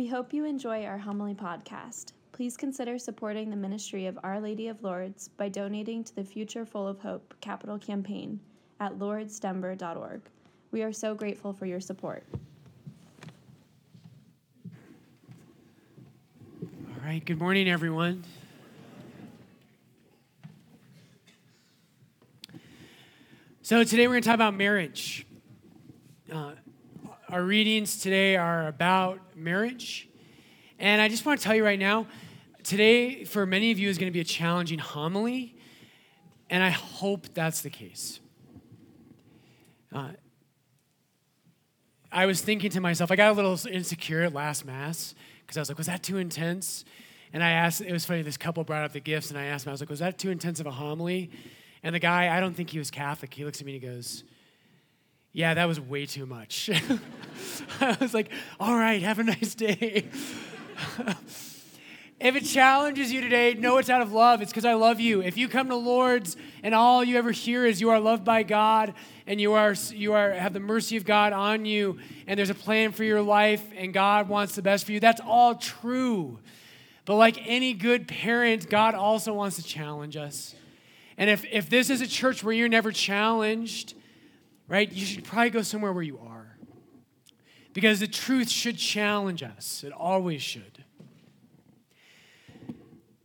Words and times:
We 0.00 0.06
hope 0.06 0.32
you 0.32 0.46
enjoy 0.46 0.86
our 0.86 0.96
homily 0.96 1.34
podcast. 1.34 2.12
Please 2.32 2.56
consider 2.56 2.98
supporting 2.98 3.50
the 3.50 3.56
ministry 3.56 4.06
of 4.06 4.18
Our 4.24 4.40
Lady 4.40 4.68
of 4.68 4.82
Lourdes 4.82 5.28
by 5.28 5.50
donating 5.50 6.04
to 6.04 6.16
the 6.16 6.24
Future 6.24 6.64
Full 6.64 6.88
of 6.88 6.98
Hope 7.00 7.34
capital 7.42 7.78
campaign 7.78 8.40
at 8.80 8.98
lourdesdenver.org. 8.98 10.22
We 10.70 10.82
are 10.82 10.92
so 10.94 11.14
grateful 11.14 11.52
for 11.52 11.66
your 11.66 11.80
support. 11.80 12.24
All 16.62 17.04
right, 17.04 17.22
good 17.22 17.38
morning, 17.38 17.68
everyone. 17.68 18.24
So, 23.60 23.84
today 23.84 24.08
we're 24.08 24.14
going 24.14 24.22
to 24.22 24.26
talk 24.26 24.34
about 24.34 24.54
marriage. 24.54 25.26
Uh, 26.32 26.52
our 27.30 27.44
readings 27.44 28.00
today 28.00 28.34
are 28.34 28.66
about 28.66 29.20
marriage. 29.36 30.08
And 30.80 31.00
I 31.00 31.08
just 31.08 31.24
want 31.24 31.38
to 31.38 31.44
tell 31.44 31.54
you 31.54 31.64
right 31.64 31.78
now 31.78 32.06
today, 32.64 33.24
for 33.24 33.46
many 33.46 33.70
of 33.70 33.78
you, 33.78 33.88
is 33.88 33.98
going 33.98 34.10
to 34.10 34.12
be 34.12 34.20
a 34.20 34.24
challenging 34.24 34.80
homily. 34.80 35.56
And 36.48 36.64
I 36.64 36.70
hope 36.70 37.32
that's 37.32 37.62
the 37.62 37.70
case. 37.70 38.18
Uh, 39.94 40.08
I 42.10 42.26
was 42.26 42.40
thinking 42.40 42.70
to 42.70 42.80
myself, 42.80 43.12
I 43.12 43.16
got 43.16 43.30
a 43.30 43.34
little 43.34 43.58
insecure 43.70 44.22
at 44.22 44.32
last 44.32 44.64
Mass 44.64 45.14
because 45.42 45.56
I 45.56 45.60
was 45.60 45.68
like, 45.68 45.78
was 45.78 45.86
that 45.86 46.02
too 46.02 46.16
intense? 46.16 46.84
And 47.32 47.44
I 47.44 47.52
asked, 47.52 47.80
it 47.80 47.92
was 47.92 48.04
funny, 48.04 48.22
this 48.22 48.36
couple 48.36 48.64
brought 48.64 48.84
up 48.84 48.92
the 48.92 49.00
gifts, 49.00 49.30
and 49.30 49.38
I 49.38 49.44
asked 49.44 49.66
him, 49.66 49.70
I 49.70 49.72
was 49.72 49.80
like, 49.80 49.90
was 49.90 50.00
that 50.00 50.18
too 50.18 50.30
intense 50.30 50.58
of 50.58 50.66
a 50.66 50.72
homily? 50.72 51.30
And 51.84 51.94
the 51.94 52.00
guy, 52.00 52.36
I 52.36 52.40
don't 52.40 52.54
think 52.54 52.70
he 52.70 52.78
was 52.80 52.90
Catholic, 52.90 53.32
he 53.32 53.44
looks 53.44 53.60
at 53.60 53.66
me 53.66 53.76
and 53.76 53.82
he 53.82 53.88
goes, 53.88 54.24
Yeah, 55.32 55.54
that 55.54 55.66
was 55.66 55.78
way 55.78 56.06
too 56.06 56.26
much. 56.26 56.70
I 57.80 57.96
was 58.00 58.12
like, 58.12 58.30
All 58.58 58.74
right, 58.74 59.00
have 59.02 59.18
a 59.18 59.24
nice 59.24 59.54
day. 59.54 60.08
if 62.20 62.36
it 62.36 62.44
challenges 62.44 63.12
you 63.12 63.20
today, 63.20 63.54
know 63.54 63.78
it's 63.78 63.88
out 63.88 64.02
of 64.02 64.12
love. 64.12 64.42
It's 64.42 64.50
because 64.50 64.64
I 64.64 64.74
love 64.74 64.98
you. 64.98 65.22
If 65.22 65.36
you 65.36 65.48
come 65.48 65.68
to 65.68 65.76
Lourdes 65.76 66.36
and 66.64 66.74
all 66.74 67.04
you 67.04 67.16
ever 67.16 67.30
hear 67.30 67.64
is 67.64 67.80
you 67.80 67.90
are 67.90 68.00
loved 68.00 68.24
by 68.24 68.42
God 68.42 68.94
and 69.26 69.40
you 69.40 69.52
are 69.52 69.76
you 69.92 70.14
are 70.14 70.32
have 70.32 70.52
the 70.52 70.60
mercy 70.60 70.96
of 70.96 71.04
God 71.04 71.32
on 71.32 71.64
you 71.64 71.98
and 72.26 72.36
there's 72.36 72.50
a 72.50 72.54
plan 72.54 72.90
for 72.90 73.04
your 73.04 73.22
life 73.22 73.64
and 73.76 73.94
God 73.94 74.28
wants 74.28 74.56
the 74.56 74.62
best 74.62 74.84
for 74.84 74.92
you, 74.92 74.98
that's 74.98 75.20
all 75.24 75.54
true. 75.54 76.40
But 77.04 77.16
like 77.16 77.38
any 77.46 77.72
good 77.72 78.08
parent, 78.08 78.68
God 78.68 78.94
also 78.94 79.32
wants 79.32 79.56
to 79.56 79.62
challenge 79.62 80.16
us. 80.16 80.54
And 81.16 81.30
if, 81.30 81.44
if 81.50 81.68
this 81.68 81.90
is 81.90 82.00
a 82.00 82.06
church 82.06 82.42
where 82.42 82.54
you're 82.54 82.68
never 82.68 82.92
challenged, 82.92 83.94
right, 84.70 84.90
you 84.90 85.04
should 85.04 85.24
probably 85.24 85.50
go 85.50 85.62
somewhere 85.62 85.92
where 85.92 86.02
you 86.02 86.18
are. 86.18 86.56
Because 87.72 88.00
the 88.00 88.06
truth 88.06 88.48
should 88.48 88.78
challenge 88.78 89.42
us, 89.42 89.84
it 89.84 89.92
always 89.92 90.42
should. 90.42 90.84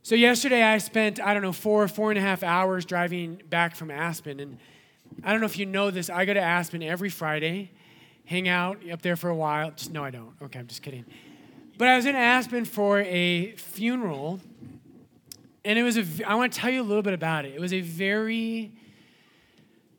So, 0.02 0.14
yesterday 0.14 0.62
I 0.62 0.78
spent, 0.78 1.20
I 1.20 1.34
don't 1.34 1.42
know, 1.42 1.52
four, 1.52 1.88
four 1.88 2.10
and 2.10 2.18
a 2.18 2.22
half 2.22 2.42
hours 2.42 2.84
driving 2.84 3.42
back 3.48 3.74
from 3.74 3.90
Aspen. 3.90 4.38
And 4.38 4.58
I 5.24 5.32
don't 5.32 5.40
know 5.40 5.46
if 5.46 5.58
you 5.58 5.66
know 5.66 5.90
this, 5.90 6.10
I 6.10 6.24
go 6.24 6.34
to 6.34 6.40
Aspen 6.40 6.82
every 6.82 7.08
Friday, 7.08 7.72
hang 8.24 8.46
out 8.48 8.88
up 8.88 9.02
there 9.02 9.16
for 9.16 9.30
a 9.30 9.34
while. 9.34 9.72
Just, 9.72 9.90
no, 9.90 10.04
I 10.04 10.10
don't. 10.10 10.34
Okay, 10.42 10.60
I'm 10.60 10.68
just 10.68 10.82
kidding. 10.82 11.04
But 11.78 11.88
I 11.88 11.96
was 11.96 12.06
in 12.06 12.14
Aspen 12.14 12.64
for 12.64 13.00
a 13.00 13.56
funeral 13.56 14.40
and 15.66 15.76
it 15.76 15.82
was 15.82 15.98
a, 15.98 16.04
I 16.24 16.36
want 16.36 16.52
to 16.52 16.58
tell 16.60 16.70
you 16.70 16.80
a 16.80 16.84
little 16.84 17.02
bit 17.02 17.12
about 17.12 17.44
it. 17.44 17.52
It 17.52 17.60
was 17.60 17.72
a 17.72 17.80
very, 17.80 18.70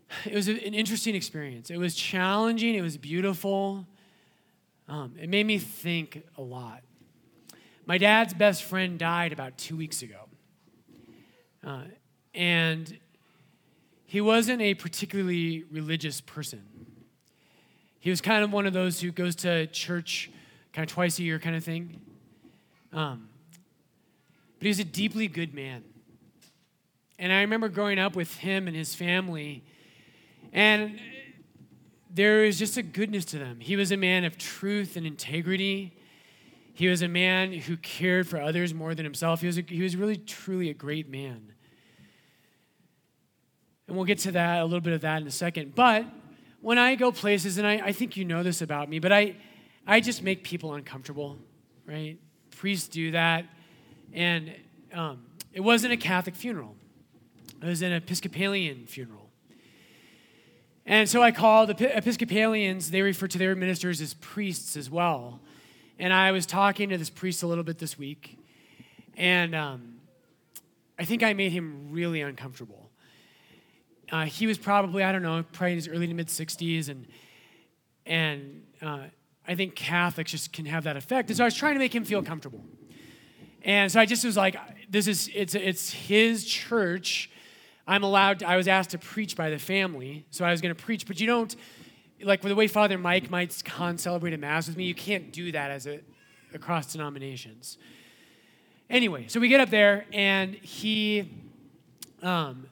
it 0.26 0.34
was 0.34 0.48
an 0.48 0.58
interesting 0.58 1.16
experience. 1.16 1.70
It 1.70 1.78
was 1.78 1.96
challenging, 1.96 2.76
it 2.76 2.82
was 2.82 2.98
beautiful. 2.98 3.86
Um, 4.88 5.16
it 5.22 5.30
made 5.30 5.46
me 5.46 5.58
think 5.58 6.24
a 6.38 6.42
lot. 6.42 6.82
My 7.86 7.98
dad's 7.98 8.34
best 8.34 8.64
friend 8.64 8.98
died 8.98 9.34
about 9.34 9.58
two 9.58 9.76
weeks 9.76 10.02
ago. 10.02 10.28
Uh, 11.66 11.82
and 12.34 12.98
he 14.06 14.22
wasn't 14.22 14.62
a 14.62 14.74
particularly 14.74 15.66
religious 15.70 16.22
person. 16.22 16.64
He 18.00 18.10
was 18.10 18.22
kind 18.22 18.44
of 18.44 18.54
one 18.54 18.66
of 18.66 18.74
those 18.74 19.02
who 19.02 19.12
goes 19.12 19.36
to 19.38 19.68
church 19.68 20.32
kind 20.72 20.90
of 20.90 20.94
twice 20.94 21.20
a 21.20 21.24
year 21.24 21.40
kind 21.40 21.56
of 21.56 21.64
thing. 21.64 22.00
Um, 22.94 23.28
but 24.60 24.64
he 24.64 24.68
was 24.70 24.80
a 24.80 24.86
deeply 24.86 25.28
good 25.28 25.54
man. 25.54 25.84
And 27.20 27.34
I 27.34 27.42
remember 27.42 27.68
growing 27.68 28.00
up 28.00 28.16
with 28.16 28.38
him 28.38 28.68
and 28.68 28.76
his 28.76 28.96
family, 28.96 29.64
and 30.54 31.00
there 32.10 32.44
is 32.44 32.58
just 32.58 32.78
a 32.78 32.82
goodness 32.82 33.26
to 33.26 33.40
them. 33.40 33.60
He 33.60 33.76
was 33.76 33.92
a 33.92 33.98
man 33.98 34.26
of 34.26 34.38
truth 34.38 34.98
and 34.98 35.06
integrity. 35.06 35.96
He 36.74 36.88
was 36.88 37.02
a 37.02 37.08
man 37.08 37.54
who 37.54 37.78
cared 37.78 38.28
for 38.28 38.42
others 38.42 38.74
more 38.74 38.96
than 38.96 39.06
himself. 39.06 39.42
He 39.42 39.48
was, 39.48 39.58
a, 39.58 39.62
he 39.62 39.82
was 39.82 39.96
really, 39.96 40.18
truly 40.18 40.70
a 40.70 40.74
great 40.74 41.10
man. 41.10 41.54
And 43.88 43.96
we'll 43.96 44.06
get 44.06 44.20
to 44.20 44.32
that, 44.34 44.62
a 44.62 44.64
little 44.64 44.82
bit 44.82 44.94
of 44.94 45.02
that 45.02 45.22
in 45.22 45.28
a 45.28 45.32
second. 45.32 45.76
But 45.76 46.06
when 46.62 46.78
I 46.78 46.96
go 46.96 47.12
places, 47.12 47.58
and 47.58 47.68
I, 47.68 47.76
I 47.76 47.92
think 47.92 48.18
you 48.18 48.26
know 48.26 48.44
this 48.44 48.62
about 48.62 48.90
me, 48.90 49.00
but 49.00 49.12
I, 49.12 49.36
I 49.86 50.00
just 50.00 50.24
make 50.24 50.44
people 50.44 50.74
uncomfortable, 50.74 51.38
right? 51.86 52.18
Priests 52.52 52.88
do 52.88 53.12
that. 53.12 53.46
And 54.12 54.54
um, 54.94 55.26
it 55.54 55.62
wasn't 55.62 55.94
a 55.94 55.98
Catholic 55.98 56.36
funeral, 56.36 56.76
it 57.62 57.66
was 57.68 57.82
an 57.82 57.92
Episcopalian 57.92 58.86
funeral. 58.88 59.27
And 60.90 61.10
so 61.10 61.22
I 61.22 61.32
called 61.32 61.68
the 61.68 61.98
Episcopalians, 61.98 62.92
they 62.92 63.02
refer 63.02 63.28
to 63.28 63.38
their 63.38 63.56
ministers 63.58 64.00
as 64.00 64.14
priests 64.14 64.78
as 64.78 64.90
well. 64.90 65.42
And 66.00 66.14
I 66.14 66.32
was 66.32 66.46
talking 66.46 66.88
to 66.90 66.98
this 66.98 67.10
priest 67.10 67.44
a 67.44 67.48
little 67.48 67.66
bit 67.66 67.78
this 67.78 67.98
week, 67.98 68.40
and 69.18 69.54
um, 69.54 69.96
I 70.98 71.04
think 71.04 71.24
I 71.24 71.34
made 71.34 71.52
him 71.52 71.90
really 71.92 72.22
uncomfortable. 72.22 72.90
Uh, 74.10 74.26
he 74.26 74.48
was 74.48 74.58
probably, 74.58 75.04
I 75.04 75.12
don't 75.12 75.24
know, 75.24 75.44
probably 75.52 75.74
in 75.74 75.78
his 75.78 75.90
early 75.90 76.08
to 76.08 76.14
mid 76.14 76.28
60s, 76.28 76.88
and, 76.88 77.06
and 78.06 78.64
uh, 78.82 79.08
I 79.46 79.56
think 79.56 79.76
Catholics 79.76 80.32
just 80.32 80.54
can 80.54 80.66
have 80.68 80.86
that 80.86 80.96
effect. 80.96 81.30
And 81.30 81.36
so 81.36 81.44
I 81.44 81.48
was 81.48 81.56
trying 81.56 81.74
to 81.74 81.80
make 81.80 81.94
him 81.94 82.06
feel 82.06 82.24
comfortable. 82.24 82.64
And 83.64 83.92
so 83.92 84.00
I 84.00 84.06
just 84.06 84.24
was 84.24 84.38
like, 84.38 84.56
this 84.90 85.08
is, 85.08 85.30
it's, 85.36 85.54
it's 85.54 85.92
his 85.92 86.46
church. 86.46 87.30
I'm 87.88 88.04
allowed, 88.04 88.40
to, 88.40 88.48
I 88.48 88.58
was 88.58 88.68
asked 88.68 88.90
to 88.90 88.98
preach 88.98 89.38
by 89.38 89.50
the 89.50 89.58
family, 89.58 90.26
so 90.30 90.44
I 90.44 90.52
was 90.52 90.60
going 90.60 90.76
to 90.76 90.84
preach, 90.84 91.08
but 91.08 91.20
you 91.20 91.28
don't, 91.28 91.56
like 92.22 92.42
the 92.42 92.54
way 92.54 92.68
Father 92.68 92.98
Mike 92.98 93.30
might 93.30 93.62
con 93.64 93.98
celebrate 93.98 94.34
a 94.34 94.38
mass 94.38 94.68
with 94.68 94.76
me, 94.76 94.84
you 94.84 94.96
can't 94.96 95.32
do 95.32 95.52
that 95.54 95.72
as 95.72 95.88
a, 95.88 96.02
across 96.54 96.92
denominations. 96.92 97.78
Anyway, 98.90 99.26
so 99.28 99.40
we 99.40 99.48
get 99.48 99.62
up 99.62 99.70
there, 99.70 100.06
and 100.12 100.56
he, 100.56 101.30
um, 102.22 102.68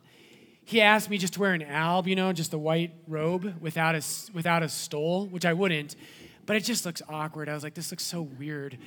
he 0.65 0.81
asked 0.81 1.09
me 1.09 1.17
just 1.17 1.33
to 1.33 1.39
wear 1.39 1.53
an 1.53 1.61
alb, 1.61 2.07
you 2.07 2.15
know, 2.15 2.33
just 2.33 2.53
a 2.53 2.57
white 2.57 2.91
robe 3.07 3.55
without 3.61 3.95
a, 3.95 4.03
without 4.33 4.63
a 4.63 4.69
stole, 4.69 5.27
which 5.27 5.45
I 5.45 5.53
wouldn't, 5.53 5.95
but 6.45 6.57
it 6.57 6.63
just 6.65 6.85
looks 6.85 7.01
awkward. 7.07 7.47
I 7.47 7.53
was 7.53 7.63
like, 7.63 7.73
this 7.73 7.91
looks 7.91 8.03
so 8.03 8.21
weird. 8.21 8.77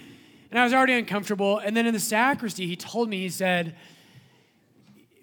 And 0.51 0.59
I 0.59 0.65
was 0.65 0.73
already 0.73 0.95
uncomfortable. 0.95 1.59
And 1.59 1.77
then 1.77 1.87
in 1.87 1.93
the 1.93 2.01
sacristy, 2.01 2.67
he 2.67 2.77
told 2.77 3.09
me, 3.09 3.21
he 3.21 3.29
said, 3.29 3.77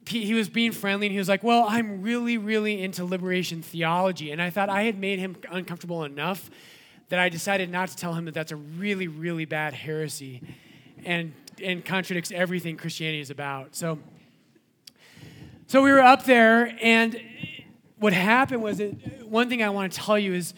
he 0.08 0.34
was 0.34 0.50
being 0.50 0.72
friendly 0.72 1.08
and 1.08 1.12
he 1.12 1.18
was 1.20 1.30
like, 1.30 1.44
Well, 1.44 1.66
I'm 1.68 2.02
really, 2.02 2.38
really 2.38 2.82
into 2.82 3.06
liberation 3.06 3.62
theology. 3.62 4.32
And 4.32 4.42
I 4.42 4.50
thought 4.50 4.70
I 4.70 4.84
had 4.84 5.00
made 5.00 5.20
him 5.20 5.36
uncomfortable 5.50 6.04
enough 6.04 6.50
that 7.10 7.20
I 7.20 7.30
decided 7.30 7.70
not 7.70 7.90
to 7.90 7.96
tell 7.96 8.14
him 8.14 8.26
that 8.26 8.34
that's 8.34 8.52
a 8.52 8.56
really, 8.56 9.08
really 9.08 9.46
bad 9.46 9.74
heresy 9.74 10.42
and, 11.04 11.34
and 11.62 11.86
contradicts 11.86 12.32
everything 12.32 12.78
Christianity 12.78 13.20
is 13.20 13.30
about. 13.30 13.76
So, 13.76 14.00
so 15.68 15.82
we 15.82 15.92
were 15.92 16.02
up 16.02 16.26
there, 16.26 16.76
and 16.82 17.20
what 17.98 18.14
happened 18.14 18.62
was 18.62 18.78
that 18.78 19.28
one 19.28 19.50
thing 19.50 19.64
I 19.64 19.70
want 19.70 19.94
to 19.94 20.00
tell 20.00 20.18
you 20.18 20.34
is 20.34 20.54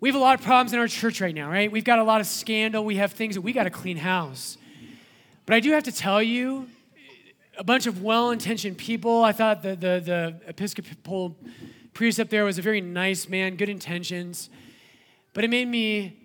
we 0.00 0.08
have 0.08 0.16
a 0.16 0.20
lot 0.20 0.38
of 0.38 0.44
problems 0.44 0.72
in 0.72 0.78
our 0.78 0.88
church 0.88 1.20
right 1.20 1.34
now, 1.34 1.50
right? 1.50 1.70
We've 1.70 1.84
got 1.84 1.98
a 1.98 2.04
lot 2.04 2.20
of 2.20 2.26
scandal. 2.26 2.84
We 2.84 2.96
have 2.96 3.12
things 3.12 3.34
that 3.34 3.42
we 3.42 3.52
got 3.52 3.64
to 3.64 3.70
clean 3.70 3.96
house. 3.96 4.56
But 5.46 5.54
I 5.54 5.60
do 5.60 5.72
have 5.72 5.84
to 5.84 5.92
tell 5.92 6.22
you, 6.22 6.68
a 7.60 7.62
bunch 7.62 7.86
of 7.86 8.02
well 8.02 8.30
intentioned 8.30 8.78
people. 8.78 9.22
I 9.22 9.32
thought 9.32 9.62
the, 9.62 9.76
the, 9.76 10.02
the 10.02 10.40
Episcopal 10.46 11.36
priest 11.92 12.18
up 12.18 12.30
there 12.30 12.46
was 12.46 12.56
a 12.56 12.62
very 12.62 12.80
nice 12.80 13.28
man, 13.28 13.56
good 13.56 13.68
intentions. 13.68 14.48
But 15.34 15.44
it 15.44 15.50
made 15.50 15.68
me 15.68 16.16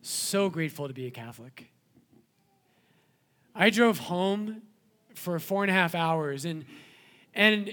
so 0.00 0.48
grateful 0.48 0.88
to 0.88 0.94
be 0.94 1.06
a 1.06 1.10
Catholic. 1.10 1.70
I 3.54 3.68
drove 3.68 3.98
home 3.98 4.62
for 5.14 5.38
four 5.38 5.62
and 5.62 5.70
a 5.70 5.74
half 5.74 5.94
hours, 5.94 6.46
and, 6.46 6.64
and 7.34 7.70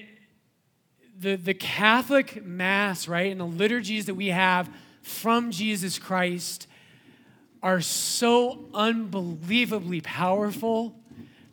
the, 1.18 1.38
the 1.38 1.54
Catholic 1.54 2.44
Mass, 2.44 3.08
right, 3.08 3.32
and 3.32 3.40
the 3.40 3.46
liturgies 3.46 4.08
that 4.08 4.16
we 4.16 4.28
have 4.28 4.70
from 5.02 5.52
Jesus 5.52 5.98
Christ 5.98 6.68
are 7.64 7.80
so 7.80 8.66
unbelievably 8.74 10.02
powerful. 10.02 11.00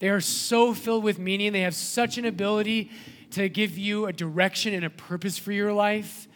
They 0.02 0.08
are 0.08 0.20
so 0.20 0.74
filled 0.74 1.04
with 1.04 1.20
meaning. 1.20 1.52
They 1.52 1.60
have 1.60 1.76
such 1.76 2.18
an 2.18 2.24
ability 2.24 2.90
to 3.30 3.48
give 3.48 3.78
you 3.78 4.06
a 4.06 4.12
direction 4.12 4.74
and 4.74 4.84
a 4.84 4.90
purpose 4.90 5.38
for 5.38 5.52
your 5.52 5.72
life. 5.72 6.26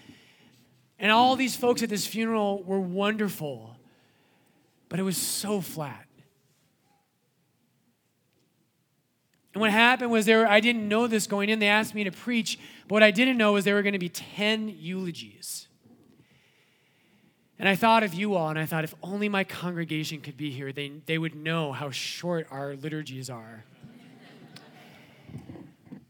And 1.01 1.11
all 1.11 1.35
these 1.35 1.57
folks 1.57 1.83
at 1.83 1.89
this 1.89 2.07
funeral 2.07 2.63
were 2.63 2.79
wonderful, 2.79 3.77
but 4.89 5.01
it 5.01 5.03
was 5.03 5.17
so 5.17 5.61
flat. 5.61 6.07
And 9.53 9.61
what 9.61 9.73
happened 9.73 10.13
was 10.13 10.27
there, 10.27 10.47
I 10.47 10.61
didn't 10.61 10.87
know 10.87 11.09
this 11.09 11.27
going 11.27 11.49
in. 11.49 11.59
They 11.59 11.67
asked 11.67 11.93
me 11.93 12.05
to 12.05 12.13
preach, 12.13 12.61
but 12.87 12.95
what 12.95 13.03
I 13.03 13.11
didn't 13.11 13.37
know 13.37 13.55
was 13.55 13.65
there 13.65 13.75
were 13.75 13.83
going 13.83 13.95
to 13.95 13.99
be 13.99 14.09
10 14.09 14.77
eulogies. 14.79 15.66
And 17.58 17.69
I 17.69 17.75
thought 17.75 18.03
of 18.03 18.12
you 18.12 18.35
all, 18.35 18.50
and 18.50 18.58
I 18.58 18.67
thought 18.67 18.85
if 18.85 18.94
only 19.03 19.29
my 19.29 19.44
congregation 19.44 20.20
could 20.20 20.37
be 20.37 20.50
here, 20.50 20.73
they, 20.73 20.93
they 21.06 21.17
would 21.17 21.35
know 21.35 21.73
how 21.73 21.91
short 21.91 22.47
our 22.50 22.76
liturgies 22.76 23.31
are. 23.31 23.64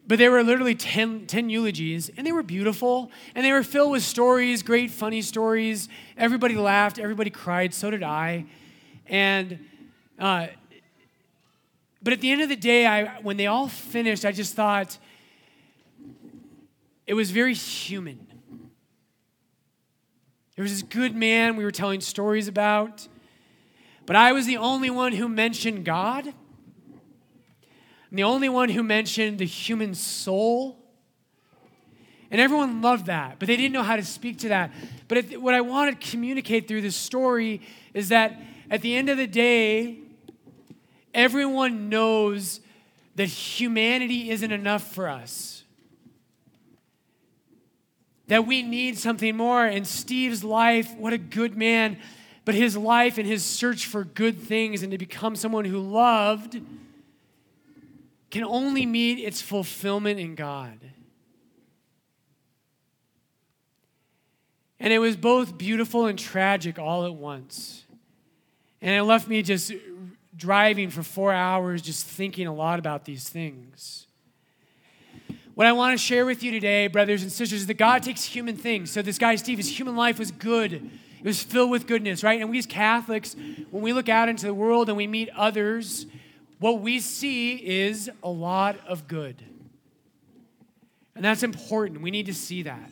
but 0.06 0.18
there 0.18 0.32
were 0.32 0.42
literally 0.42 0.74
10, 0.74 1.26
10 1.26 1.48
eulogies, 1.48 2.10
and 2.16 2.26
they 2.26 2.32
were 2.32 2.42
beautiful, 2.42 3.10
and 3.34 3.44
they 3.44 3.52
were 3.52 3.62
filled 3.62 3.92
with 3.92 4.02
stories, 4.02 4.62
great, 4.62 4.90
funny 4.90 5.22
stories. 5.22 5.88
Everybody 6.16 6.56
laughed, 6.56 6.98
everybody 6.98 7.30
cried, 7.30 7.72
so 7.72 7.90
did 7.90 8.02
I. 8.02 8.46
And 9.06 9.60
uh, 10.18 10.48
but 12.06 12.12
at 12.12 12.20
the 12.20 12.30
end 12.30 12.40
of 12.40 12.48
the 12.48 12.56
day, 12.56 12.86
I, 12.86 13.20
when 13.20 13.36
they 13.36 13.46
all 13.46 13.68
finished, 13.68 14.24
I 14.24 14.30
just 14.30 14.54
thought 14.54 14.96
it 17.06 17.14
was 17.14 17.30
very 17.30 17.52
human. 17.54 18.25
There 20.56 20.62
was 20.62 20.72
this 20.72 20.82
good 20.82 21.14
man 21.14 21.56
we 21.56 21.64
were 21.64 21.70
telling 21.70 22.00
stories 22.00 22.48
about, 22.48 23.06
but 24.06 24.16
I 24.16 24.32
was 24.32 24.46
the 24.46 24.56
only 24.56 24.90
one 24.90 25.12
who 25.12 25.28
mentioned 25.28 25.84
God. 25.84 26.26
I'm 26.26 26.34
the 28.16 28.24
only 28.24 28.48
one 28.48 28.70
who 28.70 28.82
mentioned 28.82 29.38
the 29.38 29.46
human 29.46 29.94
soul. 29.94 30.78
And 32.30 32.40
everyone 32.40 32.82
loved 32.82 33.06
that, 33.06 33.38
but 33.38 33.46
they 33.46 33.56
didn't 33.56 33.72
know 33.72 33.82
how 33.84 33.96
to 33.96 34.04
speak 34.04 34.38
to 34.38 34.48
that. 34.48 34.72
But 35.06 35.24
what 35.40 35.54
I 35.54 35.60
wanted 35.60 36.00
to 36.00 36.10
communicate 36.10 36.66
through 36.66 36.80
this 36.80 36.96
story 36.96 37.60
is 37.94 38.08
that 38.08 38.40
at 38.68 38.82
the 38.82 38.96
end 38.96 39.08
of 39.08 39.16
the 39.16 39.28
day, 39.28 40.00
Everyone 41.16 41.88
knows 41.88 42.60
that 43.14 43.24
humanity 43.24 44.28
isn't 44.30 44.52
enough 44.52 44.92
for 44.92 45.08
us. 45.08 45.55
That 48.28 48.46
we 48.46 48.62
need 48.62 48.98
something 48.98 49.36
more. 49.36 49.64
And 49.64 49.86
Steve's 49.86 50.42
life, 50.42 50.94
what 50.96 51.12
a 51.12 51.18
good 51.18 51.56
man, 51.56 51.98
but 52.44 52.54
his 52.54 52.76
life 52.76 53.18
and 53.18 53.26
his 53.26 53.44
search 53.44 53.86
for 53.86 54.04
good 54.04 54.40
things 54.40 54.82
and 54.82 54.92
to 54.92 54.98
become 54.98 55.36
someone 55.36 55.64
who 55.64 55.78
loved 55.80 56.60
can 58.30 58.44
only 58.44 58.86
meet 58.86 59.18
its 59.18 59.40
fulfillment 59.40 60.18
in 60.18 60.34
God. 60.34 60.78
And 64.78 64.92
it 64.92 64.98
was 64.98 65.16
both 65.16 65.56
beautiful 65.56 66.06
and 66.06 66.18
tragic 66.18 66.78
all 66.78 67.06
at 67.06 67.14
once. 67.14 67.84
And 68.82 68.94
it 68.94 69.02
left 69.02 69.26
me 69.26 69.42
just 69.42 69.72
driving 70.36 70.90
for 70.90 71.02
four 71.02 71.32
hours 71.32 71.80
just 71.80 72.06
thinking 72.06 72.46
a 72.46 72.54
lot 72.54 72.78
about 72.78 73.04
these 73.04 73.28
things. 73.28 74.06
What 75.56 75.66
I 75.66 75.72
want 75.72 75.98
to 75.98 76.04
share 76.04 76.26
with 76.26 76.42
you 76.42 76.52
today, 76.52 76.86
brothers 76.86 77.22
and 77.22 77.32
sisters, 77.32 77.60
is 77.60 77.66
that 77.68 77.78
God 77.78 78.02
takes 78.02 78.22
human 78.22 78.58
things. 78.58 78.90
So, 78.90 79.00
this 79.00 79.16
guy, 79.16 79.36
Steve, 79.36 79.56
his 79.56 79.78
human 79.78 79.96
life 79.96 80.18
was 80.18 80.30
good. 80.30 80.74
It 80.74 81.24
was 81.24 81.42
filled 81.42 81.70
with 81.70 81.86
goodness, 81.86 82.22
right? 82.22 82.42
And 82.42 82.50
we 82.50 82.58
as 82.58 82.66
Catholics, 82.66 83.34
when 83.70 83.82
we 83.82 83.94
look 83.94 84.10
out 84.10 84.28
into 84.28 84.44
the 84.44 84.52
world 84.52 84.90
and 84.90 84.98
we 84.98 85.06
meet 85.06 85.30
others, 85.34 86.04
what 86.58 86.82
we 86.82 87.00
see 87.00 87.54
is 87.54 88.10
a 88.22 88.28
lot 88.28 88.76
of 88.86 89.08
good. 89.08 89.42
And 91.14 91.24
that's 91.24 91.42
important. 91.42 92.02
We 92.02 92.10
need 92.10 92.26
to 92.26 92.34
see 92.34 92.64
that. 92.64 92.90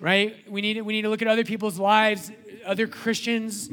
Right? 0.00 0.36
We 0.46 0.60
need, 0.60 0.78
we 0.82 0.92
need 0.92 1.02
to 1.02 1.08
look 1.08 1.22
at 1.22 1.28
other 1.28 1.42
people's 1.42 1.78
lives, 1.78 2.30
other 2.66 2.86
Christians, 2.86 3.70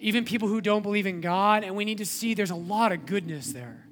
even 0.00 0.26
people 0.26 0.48
who 0.48 0.60
don't 0.60 0.82
believe 0.82 1.06
in 1.06 1.22
God, 1.22 1.64
and 1.64 1.74
we 1.74 1.86
need 1.86 1.96
to 1.96 2.06
see 2.06 2.34
there's 2.34 2.50
a 2.50 2.54
lot 2.54 2.92
of 2.92 3.06
goodness 3.06 3.54
there. 3.54 3.87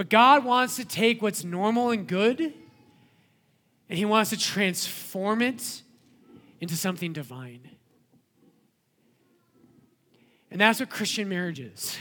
But 0.00 0.08
God 0.08 0.46
wants 0.46 0.76
to 0.76 0.86
take 0.86 1.20
what's 1.20 1.44
normal 1.44 1.90
and 1.90 2.06
good, 2.06 2.40
and 2.40 3.98
He 3.98 4.06
wants 4.06 4.30
to 4.30 4.38
transform 4.38 5.42
it 5.42 5.82
into 6.58 6.74
something 6.74 7.12
divine. 7.12 7.68
And 10.50 10.58
that's 10.58 10.80
what 10.80 10.88
Christian 10.88 11.28
marriage 11.28 11.60
is. 11.60 11.98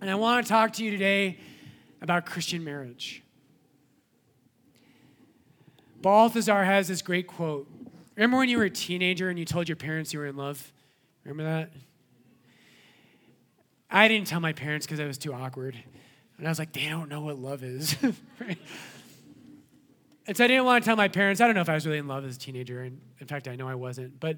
And 0.00 0.08
I 0.08 0.14
want 0.14 0.46
to 0.46 0.48
talk 0.48 0.74
to 0.74 0.84
you 0.84 0.92
today 0.92 1.40
about 2.00 2.24
Christian 2.24 2.62
marriage. 2.62 3.24
Balthasar 6.00 6.62
has 6.62 6.86
this 6.86 7.02
great 7.02 7.26
quote 7.26 7.66
Remember 8.14 8.36
when 8.36 8.48
you 8.48 8.58
were 8.58 8.64
a 8.66 8.70
teenager 8.70 9.28
and 9.28 9.36
you 9.36 9.44
told 9.44 9.68
your 9.68 9.74
parents 9.74 10.12
you 10.12 10.20
were 10.20 10.26
in 10.26 10.36
love? 10.36 10.72
Remember 11.24 11.42
that? 11.42 11.72
I 13.90 14.08
didn't 14.08 14.26
tell 14.26 14.40
my 14.40 14.52
parents 14.52 14.86
because 14.86 15.00
I 15.00 15.06
was 15.06 15.18
too 15.18 15.32
awkward. 15.32 15.76
And 16.38 16.46
I 16.46 16.50
was 16.50 16.58
like, 16.58 16.72
they 16.72 16.88
don't 16.88 17.08
know 17.08 17.20
what 17.20 17.38
love 17.38 17.62
is. 17.62 17.96
And 20.26 20.36
so 20.36 20.44
I 20.44 20.46
didn't 20.46 20.64
want 20.64 20.84
to 20.84 20.86
tell 20.86 20.96
my 20.96 21.08
parents. 21.08 21.40
I 21.40 21.46
don't 21.46 21.56
know 21.56 21.60
if 21.60 21.68
I 21.68 21.74
was 21.74 21.84
really 21.84 21.98
in 21.98 22.06
love 22.06 22.24
as 22.24 22.36
a 22.36 22.38
teenager. 22.38 22.82
And 22.82 23.00
in 23.18 23.26
fact, 23.26 23.48
I 23.48 23.56
know 23.56 23.66
I 23.66 23.74
wasn't. 23.74 24.20
But, 24.20 24.36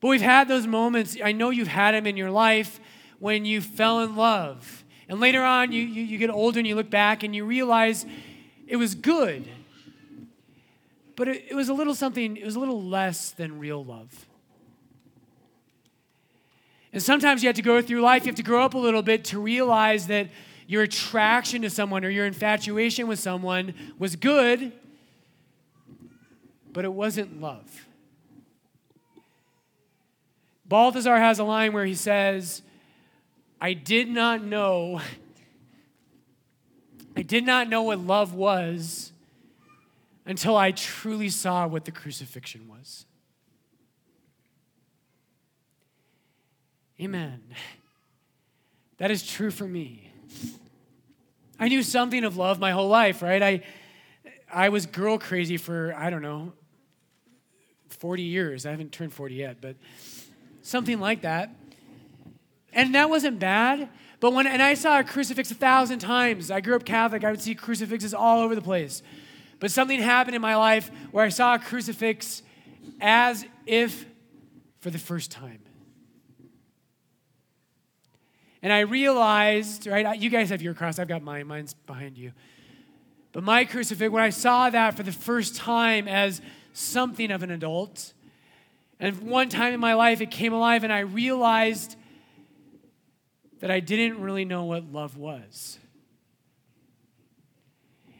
but 0.00 0.08
we've 0.08 0.20
had 0.20 0.46
those 0.46 0.64
moments. 0.64 1.16
I 1.24 1.32
know 1.32 1.50
you've 1.50 1.66
had 1.66 1.92
them 1.96 2.06
in 2.06 2.16
your 2.16 2.30
life 2.30 2.78
when 3.18 3.44
you 3.44 3.60
fell 3.60 3.98
in 4.00 4.14
love. 4.14 4.84
And 5.08 5.18
later 5.18 5.42
on, 5.42 5.72
you, 5.72 5.82
you, 5.82 6.02
you 6.04 6.18
get 6.18 6.30
older 6.30 6.60
and 6.60 6.68
you 6.68 6.76
look 6.76 6.90
back 6.90 7.24
and 7.24 7.34
you 7.34 7.44
realize 7.44 8.06
it 8.68 8.76
was 8.76 8.94
good 8.94 9.48
but 11.18 11.26
it, 11.26 11.46
it 11.50 11.54
was 11.56 11.68
a 11.68 11.74
little 11.74 11.96
something, 11.96 12.36
it 12.36 12.44
was 12.44 12.54
a 12.54 12.60
little 12.60 12.80
less 12.80 13.32
than 13.32 13.58
real 13.58 13.84
love. 13.84 14.27
And 16.98 17.02
sometimes 17.04 17.44
you 17.44 17.48
have 17.48 17.54
to 17.54 17.62
go 17.62 17.80
through 17.80 18.00
life, 18.00 18.24
you 18.24 18.30
have 18.30 18.34
to 18.34 18.42
grow 18.42 18.64
up 18.64 18.74
a 18.74 18.78
little 18.78 19.02
bit 19.02 19.26
to 19.26 19.38
realize 19.38 20.08
that 20.08 20.30
your 20.66 20.82
attraction 20.82 21.62
to 21.62 21.70
someone 21.70 22.04
or 22.04 22.08
your 22.08 22.26
infatuation 22.26 23.06
with 23.06 23.20
someone 23.20 23.72
was 24.00 24.16
good, 24.16 24.72
but 26.72 26.84
it 26.84 26.92
wasn't 26.92 27.40
love. 27.40 27.86
Balthasar 30.66 31.18
has 31.18 31.38
a 31.38 31.44
line 31.44 31.72
where 31.72 31.84
he 31.84 31.94
says, 31.94 32.62
I 33.60 33.74
did 33.74 34.08
not 34.08 34.42
know, 34.42 35.00
I 37.16 37.22
did 37.22 37.46
not 37.46 37.68
know 37.68 37.82
what 37.82 38.00
love 38.00 38.34
was 38.34 39.12
until 40.26 40.56
I 40.56 40.72
truly 40.72 41.28
saw 41.28 41.68
what 41.68 41.84
the 41.84 41.92
crucifixion 41.92 42.66
was. 42.66 43.06
Amen. 47.00 47.40
That 48.98 49.10
is 49.10 49.24
true 49.24 49.50
for 49.50 49.66
me. 49.66 50.10
I 51.60 51.68
knew 51.68 51.82
something 51.82 52.24
of 52.24 52.36
love 52.36 52.58
my 52.58 52.72
whole 52.72 52.88
life, 52.88 53.22
right? 53.22 53.42
I, 53.42 53.62
I 54.52 54.68
was 54.68 54.86
girl 54.86 55.18
crazy 55.18 55.56
for, 55.56 55.94
I 55.96 56.10
don't 56.10 56.22
know, 56.22 56.52
40 57.88 58.22
years. 58.22 58.66
I 58.66 58.70
haven't 58.70 58.92
turned 58.92 59.12
40 59.12 59.34
yet, 59.34 59.56
but 59.60 59.76
something 60.62 61.00
like 61.00 61.22
that. 61.22 61.54
And 62.72 62.94
that 62.94 63.08
wasn't 63.10 63.38
bad. 63.38 63.88
But 64.20 64.32
when, 64.32 64.46
and 64.46 64.62
I 64.62 64.74
saw 64.74 64.98
a 64.98 65.04
crucifix 65.04 65.50
a 65.50 65.54
thousand 65.54 66.00
times. 66.00 66.50
I 66.50 66.60
grew 66.60 66.74
up 66.74 66.84
Catholic, 66.84 67.24
I 67.24 67.30
would 67.30 67.40
see 67.40 67.54
crucifixes 67.54 68.14
all 68.14 68.40
over 68.40 68.54
the 68.54 68.62
place. 68.62 69.02
But 69.60 69.70
something 69.70 70.00
happened 70.00 70.36
in 70.36 70.42
my 70.42 70.56
life 70.56 70.90
where 71.10 71.24
I 71.24 71.28
saw 71.28 71.54
a 71.54 71.58
crucifix 71.58 72.42
as 73.00 73.44
if 73.66 74.06
for 74.80 74.90
the 74.90 74.98
first 74.98 75.30
time. 75.30 75.60
And 78.62 78.72
I 78.72 78.80
realized, 78.80 79.86
right, 79.86 80.18
you 80.18 80.30
guys 80.30 80.50
have 80.50 80.62
your 80.62 80.74
cross, 80.74 80.98
I've 80.98 81.08
got 81.08 81.22
mine, 81.22 81.46
mine's 81.46 81.74
behind 81.74 82.18
you. 82.18 82.32
But 83.32 83.44
my 83.44 83.64
crucifix, 83.64 84.10
when 84.10 84.22
I 84.22 84.30
saw 84.30 84.70
that 84.70 84.96
for 84.96 85.02
the 85.02 85.12
first 85.12 85.54
time 85.54 86.08
as 86.08 86.40
something 86.72 87.30
of 87.30 87.42
an 87.42 87.50
adult, 87.50 88.12
and 88.98 89.20
one 89.20 89.48
time 89.48 89.74
in 89.74 89.80
my 89.80 89.94
life 89.94 90.20
it 90.20 90.30
came 90.30 90.52
alive 90.52 90.82
and 90.82 90.92
I 90.92 91.00
realized 91.00 91.96
that 93.60 93.70
I 93.70 93.80
didn't 93.80 94.20
really 94.20 94.44
know 94.44 94.64
what 94.64 94.92
love 94.92 95.16
was 95.16 95.78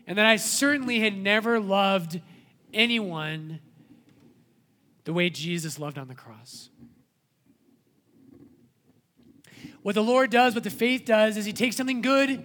and 0.09 0.17
that 0.17 0.25
I 0.25 0.37
certainly 0.37 1.01
had 1.01 1.17
never 1.17 1.61
loved 1.61 2.21
anyone 2.73 3.61
the 5.05 5.13
way 5.13 5.29
Jesus 5.29 5.79
loved 5.79 5.99
on 5.99 6.09
the 6.09 6.15
cross. 6.15 6.71
What 9.89 9.95
the 9.95 10.03
Lord 10.03 10.29
does, 10.31 10.55
what 10.55 10.65
the 10.65 10.71
faith 10.71 11.07
does, 11.07 11.39
is 11.39 11.47
He 11.47 11.55
takes 11.55 11.75
something 11.75 12.03
good 12.03 12.29
and 12.29 12.45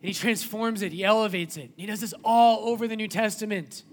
He 0.00 0.12
transforms 0.12 0.82
it, 0.82 0.90
He 0.90 1.04
elevates 1.04 1.56
it. 1.56 1.70
He 1.76 1.86
does 1.86 2.00
this 2.00 2.12
all 2.24 2.68
over 2.68 2.88
the 2.88 2.96
New 2.96 3.06
Testament, 3.06 3.84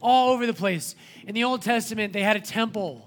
all 0.00 0.30
over 0.30 0.46
the 0.46 0.54
place. 0.54 0.94
In 1.26 1.34
the 1.34 1.44
Old 1.44 1.60
Testament, 1.60 2.14
they 2.14 2.22
had 2.22 2.38
a 2.38 2.40
temple, 2.40 3.06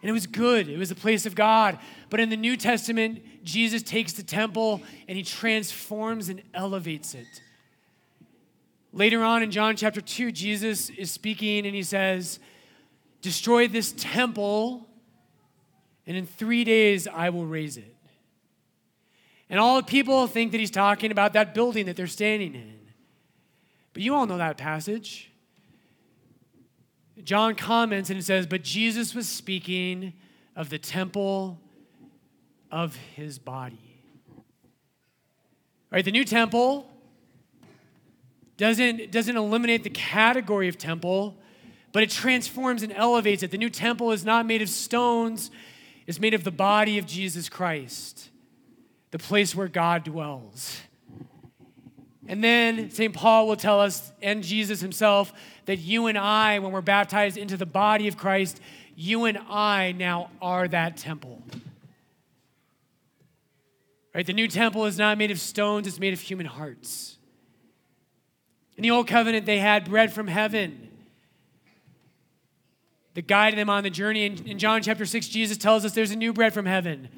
and 0.00 0.08
it 0.08 0.12
was 0.12 0.28
good, 0.28 0.68
it 0.68 0.78
was 0.78 0.90
the 0.90 0.94
place 0.94 1.26
of 1.26 1.34
God. 1.34 1.76
But 2.08 2.20
in 2.20 2.28
the 2.28 2.36
New 2.36 2.56
Testament, 2.56 3.42
Jesus 3.42 3.82
takes 3.82 4.12
the 4.12 4.22
temple 4.22 4.80
and 5.08 5.18
He 5.18 5.24
transforms 5.24 6.28
and 6.28 6.40
elevates 6.54 7.16
it. 7.16 7.26
Later 8.92 9.24
on 9.24 9.42
in 9.42 9.50
John 9.50 9.74
chapter 9.74 10.00
2, 10.00 10.30
Jesus 10.30 10.88
is 10.88 11.10
speaking 11.10 11.66
and 11.66 11.74
he 11.74 11.82
says, 11.82 12.38
Destroy 13.22 13.66
this 13.66 13.92
temple, 13.98 14.86
and 16.06 16.16
in 16.16 16.26
three 16.26 16.62
days 16.62 17.08
I 17.08 17.30
will 17.30 17.44
raise 17.44 17.76
it. 17.76 17.91
And 19.52 19.60
all 19.60 19.76
the 19.76 19.82
people 19.82 20.26
think 20.26 20.50
that 20.52 20.58
he's 20.58 20.70
talking 20.70 21.12
about 21.12 21.34
that 21.34 21.52
building 21.54 21.84
that 21.84 21.94
they're 21.94 22.06
standing 22.06 22.54
in. 22.54 22.80
But 23.92 24.02
you 24.02 24.14
all 24.14 24.24
know 24.24 24.38
that 24.38 24.56
passage. 24.56 25.30
John 27.22 27.54
comments 27.54 28.08
and 28.08 28.18
it 28.18 28.22
says, 28.22 28.46
But 28.46 28.62
Jesus 28.62 29.14
was 29.14 29.28
speaking 29.28 30.14
of 30.56 30.70
the 30.70 30.78
temple 30.78 31.60
of 32.70 32.96
his 33.14 33.38
body. 33.38 34.00
Right, 35.90 36.02
the 36.02 36.12
new 36.12 36.24
temple 36.24 36.90
doesn't, 38.56 39.12
doesn't 39.12 39.36
eliminate 39.36 39.84
the 39.84 39.90
category 39.90 40.68
of 40.68 40.78
temple, 40.78 41.36
but 41.92 42.02
it 42.02 42.08
transforms 42.08 42.82
and 42.82 42.90
elevates 42.94 43.42
it. 43.42 43.50
The 43.50 43.58
new 43.58 43.68
temple 43.68 44.12
is 44.12 44.24
not 44.24 44.46
made 44.46 44.62
of 44.62 44.70
stones, 44.70 45.50
it's 46.06 46.18
made 46.18 46.32
of 46.32 46.42
the 46.42 46.50
body 46.50 46.96
of 46.96 47.04
Jesus 47.04 47.50
Christ, 47.50 48.30
the 49.12 49.18
place 49.18 49.54
where 49.54 49.68
God 49.68 50.02
dwells. 50.02 50.80
And 52.26 52.42
then 52.42 52.90
St. 52.90 53.14
Paul 53.14 53.46
will 53.46 53.56
tell 53.56 53.80
us, 53.80 54.10
and 54.22 54.42
Jesus 54.42 54.80
himself, 54.80 55.32
that 55.66 55.76
you 55.76 56.06
and 56.06 56.16
I, 56.16 56.58
when 56.58 56.72
we're 56.72 56.80
baptized 56.80 57.36
into 57.36 57.56
the 57.56 57.66
body 57.66 58.08
of 58.08 58.16
Christ, 58.16 58.60
you 58.96 59.26
and 59.26 59.38
I 59.48 59.92
now 59.92 60.30
are 60.40 60.66
that 60.68 60.96
temple. 60.96 61.42
Right? 64.14 64.26
The 64.26 64.32
new 64.32 64.48
temple 64.48 64.86
is 64.86 64.98
not 64.98 65.18
made 65.18 65.30
of 65.30 65.38
stones, 65.38 65.86
it's 65.86 66.00
made 66.00 66.14
of 66.14 66.20
human 66.20 66.46
hearts. 66.46 67.18
In 68.76 68.82
the 68.82 68.90
old 68.90 69.08
covenant, 69.08 69.44
they 69.44 69.58
had 69.58 69.88
bread 69.88 70.12
from 70.12 70.26
heaven 70.26 70.88
that 73.14 73.26
guided 73.26 73.58
them 73.58 73.68
on 73.68 73.82
the 73.82 73.90
journey. 73.90 74.24
In, 74.24 74.46
in 74.46 74.58
John 74.58 74.82
chapter 74.82 75.04
6, 75.04 75.28
Jesus 75.28 75.58
tells 75.58 75.84
us 75.84 75.92
there's 75.92 76.10
a 76.12 76.16
new 76.16 76.32
bread 76.32 76.54
from 76.54 76.64
heaven. 76.64 77.08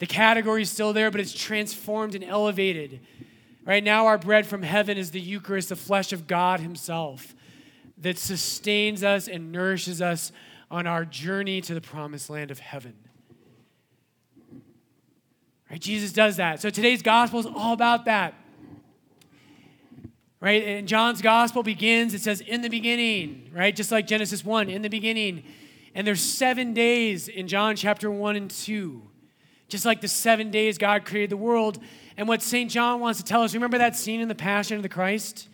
The 0.00 0.06
category 0.06 0.62
is 0.62 0.70
still 0.70 0.92
there, 0.92 1.10
but 1.10 1.20
it's 1.20 1.32
transformed 1.32 2.14
and 2.14 2.24
elevated. 2.24 3.00
Right 3.64 3.84
now, 3.84 4.06
our 4.06 4.18
bread 4.18 4.46
from 4.46 4.62
heaven 4.62 4.96
is 4.98 5.10
the 5.10 5.20
Eucharist, 5.20 5.68
the 5.68 5.76
flesh 5.76 6.12
of 6.12 6.26
God 6.26 6.60
Himself, 6.60 7.34
that 7.98 8.18
sustains 8.18 9.04
us 9.04 9.28
and 9.28 9.52
nourishes 9.52 10.00
us 10.00 10.32
on 10.70 10.86
our 10.86 11.04
journey 11.04 11.60
to 11.60 11.74
the 11.74 11.82
promised 11.82 12.30
land 12.30 12.50
of 12.50 12.58
heaven. 12.58 12.94
Right? 15.70 15.80
Jesus 15.80 16.12
does 16.12 16.36
that. 16.36 16.62
So 16.62 16.70
today's 16.70 17.02
gospel 17.02 17.38
is 17.38 17.46
all 17.46 17.74
about 17.74 18.06
that. 18.06 18.34
Right? 20.40 20.64
And 20.64 20.88
John's 20.88 21.20
gospel 21.20 21.62
begins, 21.62 22.14
it 22.14 22.22
says, 22.22 22.40
in 22.40 22.62
the 22.62 22.70
beginning, 22.70 23.50
right? 23.54 23.76
Just 23.76 23.92
like 23.92 24.06
Genesis 24.06 24.42
1, 24.42 24.70
in 24.70 24.80
the 24.80 24.88
beginning. 24.88 25.44
And 25.94 26.06
there's 26.06 26.22
seven 26.22 26.72
days 26.72 27.28
in 27.28 27.46
John 27.46 27.76
chapter 27.76 28.10
1 28.10 28.36
and 28.36 28.50
2. 28.50 29.09
Just 29.70 29.86
like 29.86 30.00
the 30.00 30.08
seven 30.08 30.50
days 30.50 30.76
God 30.76 31.04
created 31.04 31.30
the 31.30 31.36
world. 31.36 31.78
And 32.16 32.28
what 32.28 32.42
St. 32.42 32.70
John 32.70 33.00
wants 33.00 33.20
to 33.20 33.24
tell 33.24 33.42
us, 33.42 33.54
remember 33.54 33.78
that 33.78 33.96
scene 33.96 34.20
in 34.20 34.28
the 34.28 34.34
Passion 34.34 34.76
of 34.76 34.82
the 34.82 34.88
Christ? 34.88 35.48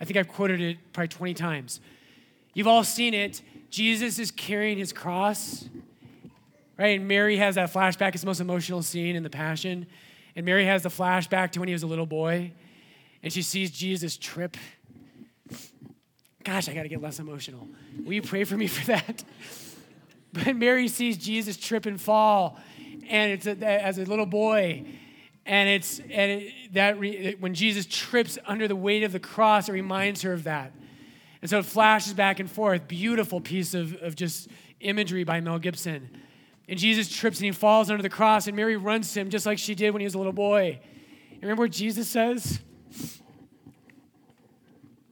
I 0.00 0.04
think 0.04 0.16
I've 0.16 0.28
quoted 0.28 0.60
it 0.60 0.78
probably 0.92 1.08
20 1.08 1.34
times. 1.34 1.80
You've 2.52 2.66
all 2.66 2.84
seen 2.84 3.14
it. 3.14 3.42
Jesus 3.70 4.18
is 4.18 4.30
carrying 4.32 4.76
his 4.76 4.92
cross, 4.92 5.68
right? 6.76 6.98
And 6.98 7.06
Mary 7.06 7.36
has 7.36 7.54
that 7.54 7.72
flashback. 7.72 8.14
It's 8.14 8.22
the 8.22 8.26
most 8.26 8.40
emotional 8.40 8.82
scene 8.82 9.14
in 9.14 9.22
the 9.22 9.30
Passion. 9.30 9.86
And 10.34 10.44
Mary 10.44 10.64
has 10.64 10.82
the 10.82 10.88
flashback 10.88 11.52
to 11.52 11.60
when 11.60 11.68
he 11.68 11.72
was 11.72 11.82
a 11.82 11.86
little 11.86 12.06
boy, 12.06 12.52
and 13.22 13.32
she 13.32 13.42
sees 13.42 13.70
Jesus 13.70 14.16
trip. 14.16 14.56
Gosh, 16.42 16.68
I 16.68 16.74
got 16.74 16.82
to 16.82 16.88
get 16.88 17.02
less 17.02 17.18
emotional. 17.18 17.68
Will 18.04 18.14
you 18.14 18.22
pray 18.22 18.44
for 18.44 18.56
me 18.56 18.66
for 18.66 18.86
that? 18.86 19.24
But 20.32 20.54
Mary 20.54 20.86
sees 20.86 21.16
Jesus 21.16 21.56
trip 21.56 21.86
and 21.86 22.00
fall, 22.00 22.56
and 23.10 23.32
it's 23.32 23.46
a, 23.46 23.56
as 23.64 23.98
a 23.98 24.04
little 24.04 24.26
boy, 24.26 24.84
and 25.44 25.68
it's 25.68 25.98
and 25.98 26.42
it, 26.42 26.52
that 26.72 26.98
re, 26.98 27.36
when 27.40 27.54
Jesus 27.54 27.86
trips 27.86 28.38
under 28.46 28.68
the 28.68 28.76
weight 28.76 29.02
of 29.02 29.12
the 29.12 29.20
cross, 29.20 29.68
it 29.68 29.72
reminds 29.72 30.22
her 30.22 30.32
of 30.32 30.44
that. 30.44 30.72
And 31.42 31.50
so 31.50 31.58
it 31.58 31.64
flashes 31.64 32.14
back 32.14 32.38
and 32.38 32.50
forth. 32.50 32.86
Beautiful 32.86 33.40
piece 33.40 33.74
of, 33.74 33.94
of 34.02 34.14
just 34.14 34.48
imagery 34.80 35.24
by 35.24 35.40
Mel 35.40 35.58
Gibson. 35.58 36.10
And 36.68 36.78
Jesus 36.78 37.08
trips 37.08 37.38
and 37.38 37.46
he 37.46 37.52
falls 37.52 37.90
under 37.90 38.02
the 38.02 38.10
cross, 38.10 38.46
and 38.46 38.56
Mary 38.56 38.76
runs 38.76 39.12
to 39.12 39.20
him 39.20 39.30
just 39.30 39.44
like 39.44 39.58
she 39.58 39.74
did 39.74 39.90
when 39.90 40.00
he 40.00 40.04
was 40.04 40.14
a 40.14 40.18
little 40.18 40.32
boy. 40.32 40.78
And 41.32 41.42
remember 41.42 41.64
what 41.64 41.72
Jesus 41.72 42.08
says? 42.08 42.60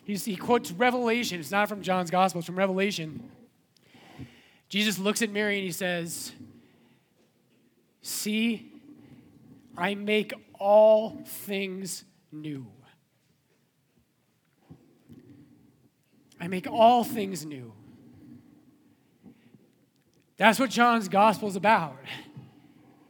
He's, 0.05 0.25
he 0.25 0.37
quotes 0.37 0.71
Revelation. 0.71 1.41
It's 1.41 1.51
not 1.51 1.69
from 1.69 1.83
John's 1.83 2.11
gospel, 2.11 2.39
it's 2.39 2.47
from 2.47 2.57
Revelation. 2.57 3.29
Jesus 4.69 4.99
looks 4.99 5.23
at 5.23 5.31
Mary 5.31 5.57
and 5.57 5.65
he 5.65 5.73
says, 5.73 6.33
See, 8.03 8.73
I 9.77 9.95
make 9.95 10.33
all 10.59 11.23
things 11.25 12.05
new. 12.33 12.67
I 16.41 16.49
make 16.49 16.67
all 16.71 17.05
things 17.05 17.45
new. 17.45 17.73
That's 20.37 20.59
what 20.61 20.71
John's 20.71 21.09
gospel 21.09 21.49
is 21.49 21.57
about. 21.57 21.97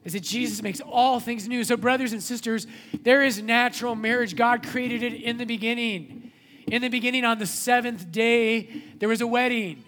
Is 0.04 0.14
that 0.14 0.22
Jesus 0.22 0.62
makes 0.62 0.80
all 0.80 1.20
things 1.20 1.46
new. 1.46 1.62
So, 1.64 1.76
brothers 1.76 2.14
and 2.14 2.22
sisters, 2.22 2.66
there 3.02 3.22
is 3.22 3.42
natural 3.42 3.94
marriage. 3.94 4.34
God 4.34 4.66
created 4.66 5.02
it 5.02 5.12
in 5.14 5.36
the 5.36 5.44
beginning. 5.44 6.32
In 6.66 6.80
the 6.80 6.88
beginning, 6.88 7.24
on 7.24 7.38
the 7.38 7.46
seventh 7.46 8.10
day, 8.10 8.82
there 8.98 9.08
was 9.08 9.20
a 9.20 9.26
wedding 9.26 9.84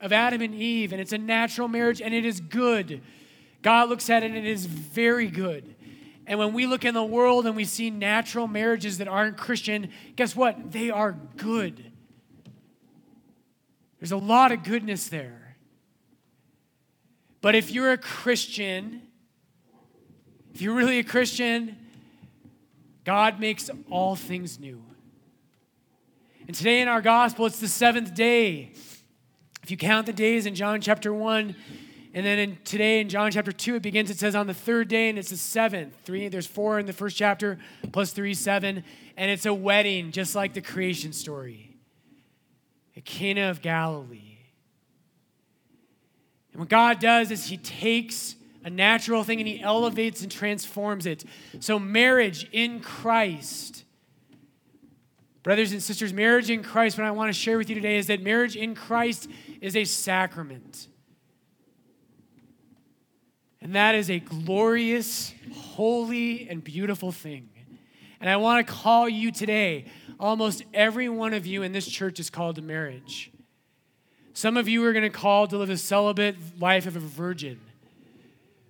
of 0.00 0.12
Adam 0.12 0.40
and 0.40 0.54
Eve, 0.54 0.92
and 0.92 1.00
it's 1.00 1.12
a 1.12 1.18
natural 1.18 1.68
marriage, 1.68 2.00
and 2.00 2.14
it 2.14 2.24
is 2.24 2.40
good. 2.40 3.02
God 3.64 3.88
looks 3.88 4.10
at 4.10 4.22
it, 4.22 4.26
and 4.26 4.36
it 4.36 4.44
is 4.44 4.66
very 4.66 5.26
good. 5.26 5.74
And 6.26 6.38
when 6.38 6.52
we 6.52 6.66
look 6.66 6.84
in 6.84 6.92
the 6.92 7.02
world 7.02 7.46
and 7.46 7.56
we 7.56 7.64
see 7.64 7.88
natural 7.88 8.46
marriages 8.46 8.98
that 8.98 9.08
aren't 9.08 9.38
Christian, 9.38 9.88
guess 10.16 10.36
what? 10.36 10.70
They 10.70 10.90
are 10.90 11.16
good. 11.38 11.82
There's 13.98 14.12
a 14.12 14.18
lot 14.18 14.52
of 14.52 14.64
goodness 14.64 15.08
there. 15.08 15.56
But 17.40 17.54
if 17.54 17.70
you're 17.70 17.92
a 17.92 17.98
Christian, 17.98 19.00
if 20.54 20.60
you're 20.60 20.74
really 20.74 20.98
a 20.98 21.04
Christian, 21.04 21.76
God 23.04 23.40
makes 23.40 23.70
all 23.90 24.14
things 24.14 24.60
new. 24.60 24.82
And 26.46 26.54
today 26.54 26.82
in 26.82 26.88
our 26.88 27.00
gospel, 27.00 27.46
it's 27.46 27.60
the 27.60 27.68
seventh 27.68 28.14
day. 28.14 28.72
If 29.62 29.70
you 29.70 29.78
count 29.78 30.04
the 30.04 30.12
days 30.12 30.44
in 30.44 30.54
John 30.54 30.82
chapter 30.82 31.14
1, 31.14 31.56
and 32.14 32.24
then 32.24 32.38
in, 32.38 32.58
today 32.64 33.00
in 33.00 33.08
John 33.08 33.32
chapter 33.32 33.50
2, 33.50 33.74
it 33.74 33.82
begins, 33.82 34.08
it 34.08 34.18
says 34.18 34.36
on 34.36 34.46
the 34.46 34.54
third 34.54 34.86
day, 34.86 35.08
and 35.08 35.18
it's 35.18 35.30
the 35.30 35.36
seventh. 35.36 35.96
Three, 36.04 36.28
there's 36.28 36.46
four 36.46 36.78
in 36.78 36.86
the 36.86 36.92
first 36.92 37.16
chapter, 37.16 37.58
plus 37.90 38.12
three, 38.12 38.34
seven. 38.34 38.84
And 39.16 39.30
it's 39.32 39.46
a 39.46 39.52
wedding, 39.52 40.12
just 40.12 40.36
like 40.36 40.54
the 40.54 40.60
creation 40.60 41.12
story 41.12 41.76
at 42.96 43.04
Cana 43.04 43.50
of 43.50 43.62
Galilee. 43.62 44.38
And 46.52 46.60
what 46.60 46.68
God 46.68 47.00
does 47.00 47.32
is 47.32 47.46
He 47.46 47.56
takes 47.56 48.36
a 48.62 48.70
natural 48.70 49.24
thing 49.24 49.40
and 49.40 49.48
He 49.48 49.60
elevates 49.60 50.22
and 50.22 50.30
transforms 50.30 51.06
it. 51.06 51.24
So, 51.58 51.80
marriage 51.80 52.48
in 52.52 52.78
Christ, 52.78 53.82
brothers 55.42 55.72
and 55.72 55.82
sisters, 55.82 56.12
marriage 56.12 56.48
in 56.48 56.62
Christ, 56.62 56.96
what 56.96 57.08
I 57.08 57.10
want 57.10 57.30
to 57.30 57.38
share 57.38 57.58
with 57.58 57.68
you 57.68 57.74
today 57.74 57.96
is 57.96 58.06
that 58.06 58.22
marriage 58.22 58.54
in 58.54 58.76
Christ 58.76 59.28
is 59.60 59.74
a 59.74 59.84
sacrament. 59.84 60.86
And 63.64 63.74
that 63.74 63.94
is 63.94 64.10
a 64.10 64.20
glorious, 64.20 65.32
holy, 65.54 66.48
and 66.50 66.62
beautiful 66.62 67.10
thing. 67.10 67.48
And 68.20 68.28
I 68.28 68.36
want 68.36 68.64
to 68.64 68.72
call 68.72 69.08
you 69.08 69.32
today 69.32 69.86
almost 70.20 70.62
every 70.74 71.08
one 71.08 71.32
of 71.32 71.46
you 71.46 71.62
in 71.62 71.72
this 71.72 71.86
church 71.86 72.20
is 72.20 72.28
called 72.28 72.56
to 72.56 72.62
marriage. 72.62 73.32
Some 74.34 74.58
of 74.58 74.68
you 74.68 74.84
are 74.84 74.92
going 74.92 75.04
to 75.04 75.10
call 75.10 75.46
to 75.46 75.56
live 75.56 75.70
a 75.70 75.78
celibate 75.78 76.36
life 76.60 76.86
of 76.86 76.94
a 76.94 77.00
virgin. 77.00 77.58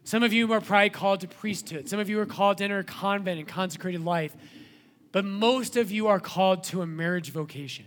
Some 0.04 0.22
of 0.22 0.32
you 0.32 0.52
are 0.52 0.60
probably 0.60 0.90
called 0.90 1.20
to 1.22 1.28
priesthood. 1.28 1.88
Some 1.88 1.98
of 1.98 2.08
you 2.08 2.20
are 2.20 2.26
called 2.26 2.58
to 2.58 2.64
enter 2.64 2.78
a 2.78 2.84
convent 2.84 3.40
and 3.40 3.48
consecrated 3.48 4.04
life. 4.04 4.36
But 5.10 5.24
most 5.24 5.76
of 5.76 5.90
you 5.90 6.06
are 6.06 6.20
called 6.20 6.62
to 6.64 6.82
a 6.82 6.86
marriage 6.86 7.30
vocation. 7.30 7.86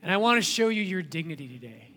And 0.00 0.10
I 0.10 0.16
want 0.16 0.42
to 0.42 0.50
show 0.50 0.70
you 0.70 0.82
your 0.82 1.02
dignity 1.02 1.46
today. 1.46 1.91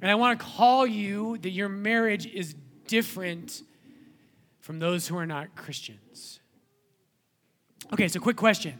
And 0.00 0.10
I 0.10 0.14
want 0.14 0.38
to 0.38 0.44
call 0.44 0.86
you 0.86 1.38
that 1.38 1.50
your 1.50 1.68
marriage 1.68 2.26
is 2.26 2.54
different 2.86 3.62
from 4.60 4.78
those 4.78 5.08
who 5.08 5.16
are 5.16 5.26
not 5.26 5.54
Christians. 5.56 6.40
Okay, 7.92 8.08
so 8.08 8.20
quick 8.20 8.36
question. 8.36 8.78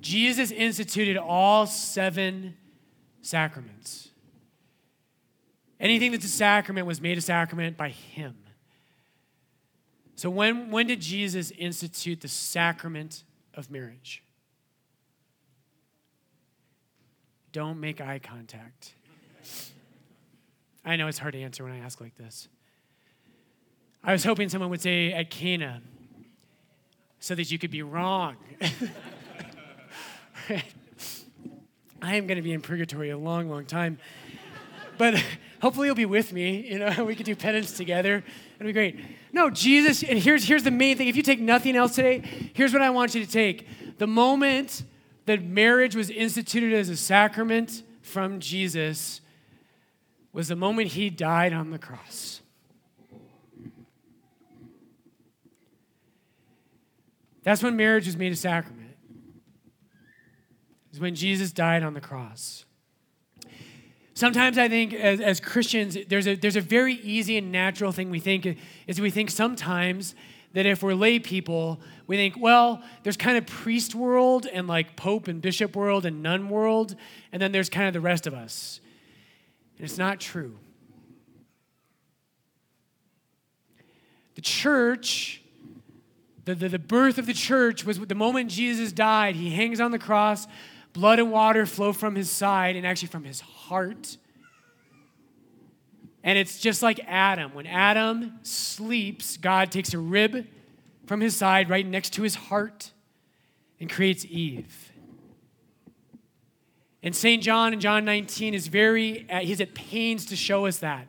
Jesus 0.00 0.50
instituted 0.50 1.16
all 1.16 1.66
seven 1.66 2.56
sacraments. 3.22 4.10
Anything 5.80 6.12
that's 6.12 6.24
a 6.24 6.28
sacrament 6.28 6.86
was 6.86 7.00
made 7.00 7.16
a 7.16 7.20
sacrament 7.20 7.76
by 7.76 7.88
him. 7.90 8.36
So, 10.16 10.30
when, 10.30 10.70
when 10.70 10.86
did 10.86 11.00
Jesus 11.00 11.50
institute 11.52 12.20
the 12.20 12.28
sacrament 12.28 13.24
of 13.54 13.70
marriage? 13.70 14.22
Don't 17.52 17.80
make 17.80 18.00
eye 18.00 18.20
contact. 18.20 18.94
I 20.84 20.96
know 20.96 21.08
it's 21.08 21.18
hard 21.18 21.32
to 21.32 21.40
answer 21.40 21.64
when 21.64 21.72
I 21.72 21.78
ask 21.78 22.00
like 22.00 22.16
this. 22.16 22.48
I 24.02 24.12
was 24.12 24.22
hoping 24.22 24.48
someone 24.48 24.70
would 24.70 24.82
say 24.82 25.12
at 25.12 25.30
Cana 25.30 25.80
so 27.20 27.34
that 27.34 27.50
you 27.50 27.58
could 27.58 27.70
be 27.70 27.82
wrong. 27.82 28.36
I 32.02 32.16
am 32.16 32.26
going 32.26 32.36
to 32.36 32.42
be 32.42 32.52
in 32.52 32.60
purgatory 32.60 33.08
a 33.08 33.16
long, 33.16 33.48
long 33.48 33.64
time. 33.64 33.96
But 34.98 35.14
hopefully 35.62 35.88
you'll 35.88 35.96
be 35.96 36.04
with 36.04 36.34
me. 36.34 36.70
You 36.70 36.80
know, 36.80 37.04
we 37.06 37.14
could 37.16 37.24
do 37.24 37.34
penance 37.34 37.72
together. 37.72 38.22
It'll 38.56 38.66
be 38.66 38.72
great. 38.72 39.00
No, 39.32 39.48
Jesus, 39.48 40.02
and 40.02 40.18
here's, 40.18 40.44
here's 40.44 40.64
the 40.64 40.70
main 40.70 40.98
thing. 40.98 41.08
If 41.08 41.16
you 41.16 41.22
take 41.22 41.40
nothing 41.40 41.76
else 41.76 41.94
today, 41.94 42.22
here's 42.52 42.74
what 42.74 42.82
I 42.82 42.90
want 42.90 43.14
you 43.14 43.24
to 43.24 43.30
take. 43.30 43.96
The 43.98 44.06
moment 44.06 44.82
that 45.24 45.42
marriage 45.42 45.96
was 45.96 46.10
instituted 46.10 46.74
as 46.74 46.90
a 46.90 46.96
sacrament 46.96 47.82
from 48.02 48.38
Jesus 48.38 49.22
was 50.34 50.48
the 50.48 50.56
moment 50.56 50.88
he 50.88 51.08
died 51.08 51.52
on 51.52 51.70
the 51.70 51.78
cross. 51.78 52.42
That's 57.44 57.62
when 57.62 57.76
marriage 57.76 58.06
was 58.06 58.16
made 58.16 58.32
a 58.32 58.36
sacrament. 58.36 58.96
Is 60.92 60.98
when 60.98 61.14
Jesus 61.14 61.52
died 61.52 61.82
on 61.82 61.94
the 61.94 62.00
cross. 62.00 62.64
Sometimes 64.14 64.58
I 64.58 64.68
think 64.68 64.92
as, 64.92 65.20
as 65.20 65.40
Christians, 65.40 65.96
there's 66.08 66.26
a, 66.26 66.36
there's 66.36 66.56
a 66.56 66.60
very 66.60 66.94
easy 66.94 67.36
and 67.36 67.50
natural 67.52 67.92
thing 67.92 68.10
we 68.10 68.20
think 68.20 68.58
is 68.86 69.00
we 69.00 69.10
think 69.10 69.30
sometimes 69.30 70.14
that 70.52 70.66
if 70.66 70.82
we're 70.82 70.94
lay 70.94 71.18
people, 71.18 71.80
we 72.06 72.16
think, 72.16 72.36
well, 72.38 72.82
there's 73.02 73.16
kind 73.16 73.36
of 73.36 73.46
priest 73.46 73.94
world 73.94 74.46
and 74.52 74.66
like 74.66 74.96
pope 74.96 75.26
and 75.26 75.42
bishop 75.42 75.74
world 75.76 76.06
and 76.06 76.22
nun 76.22 76.48
world, 76.48 76.94
and 77.32 77.42
then 77.42 77.50
there's 77.50 77.68
kind 77.68 77.88
of 77.88 77.92
the 77.92 78.00
rest 78.00 78.26
of 78.28 78.34
us. 78.34 78.80
And 79.76 79.84
it's 79.84 79.98
not 79.98 80.20
true. 80.20 80.58
The 84.34 84.40
church, 84.40 85.42
the, 86.44 86.54
the, 86.54 86.68
the 86.68 86.78
birth 86.78 87.18
of 87.18 87.26
the 87.26 87.34
church 87.34 87.84
was 87.84 87.98
the 87.98 88.14
moment 88.14 88.50
Jesus 88.50 88.92
died, 88.92 89.36
he 89.36 89.50
hangs 89.50 89.80
on 89.80 89.90
the 89.90 89.98
cross, 89.98 90.46
blood 90.92 91.18
and 91.18 91.30
water 91.30 91.66
flow 91.66 91.92
from 91.92 92.14
his 92.14 92.30
side 92.30 92.76
and 92.76 92.86
actually 92.86 93.08
from 93.08 93.24
his 93.24 93.40
heart. 93.40 94.16
And 96.22 96.38
it's 96.38 96.58
just 96.58 96.82
like 96.82 97.00
Adam. 97.06 97.52
When 97.52 97.66
Adam 97.66 98.38
sleeps, 98.42 99.36
God 99.36 99.70
takes 99.70 99.92
a 99.92 99.98
rib 99.98 100.46
from 101.06 101.20
his 101.20 101.36
side 101.36 101.68
right 101.68 101.86
next 101.86 102.14
to 102.14 102.22
his 102.22 102.34
heart 102.34 102.92
and 103.78 103.90
creates 103.90 104.24
Eve. 104.24 104.93
And 107.04 107.14
St. 107.14 107.42
John 107.42 107.74
in 107.74 107.80
John 107.80 108.06
19 108.06 108.54
is 108.54 108.66
very, 108.66 109.26
uh, 109.30 109.40
he's 109.40 109.60
at 109.60 109.74
pains 109.74 110.24
to 110.26 110.36
show 110.36 110.64
us 110.64 110.78
that. 110.78 111.06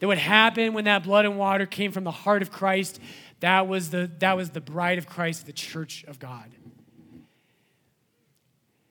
That 0.00 0.06
what 0.06 0.16
happened 0.16 0.74
when 0.74 0.84
that 0.84 1.04
blood 1.04 1.26
and 1.26 1.38
water 1.38 1.66
came 1.66 1.92
from 1.92 2.02
the 2.02 2.10
heart 2.10 2.40
of 2.40 2.50
Christ, 2.50 2.98
that 3.40 3.68
was 3.68 3.90
the, 3.90 4.10
that 4.20 4.38
was 4.38 4.50
the 4.50 4.62
bride 4.62 4.96
of 4.96 5.06
Christ, 5.06 5.44
the 5.44 5.52
church 5.52 6.02
of 6.08 6.18
God. 6.18 6.50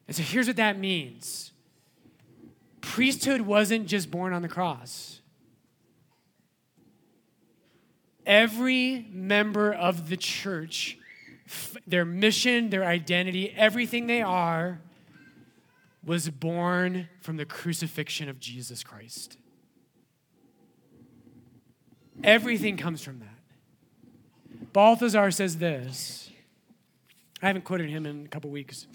And 0.08 0.16
so 0.16 0.22
here's 0.22 0.46
what 0.46 0.58
that 0.58 0.78
means 0.78 1.52
priesthood 2.82 3.42
wasn't 3.42 3.88
just 3.88 4.12
born 4.12 4.32
on 4.32 4.44
the 4.44 4.48
cross. 4.48 5.22
Every 8.28 9.08
member 9.12 9.74
of 9.74 10.08
the 10.08 10.18
church, 10.18 11.00
their 11.88 12.06
mission, 12.06 12.70
their 12.70 12.86
identity, 12.86 13.52
everything 13.58 14.06
they 14.06 14.22
are, 14.22 14.80
was 16.06 16.30
born 16.30 17.08
from 17.22 17.38
the 17.38 17.46
crucifixion 17.46 18.30
of 18.30 18.40
Jesus 18.40 18.84
Christ. 18.84 19.38
Everything 22.24 22.78
comes 22.78 23.02
from 23.02 23.20
that. 23.20 23.30
Balthasar 24.74 25.32
says 25.32 25.58
this. 25.58 26.30
I 27.42 27.48
haven't 27.48 27.64
quoted 27.64 27.90
him 27.90 28.06
in 28.06 28.26
a 28.26 28.28
couple 28.28 28.50
weeks. 28.50 28.88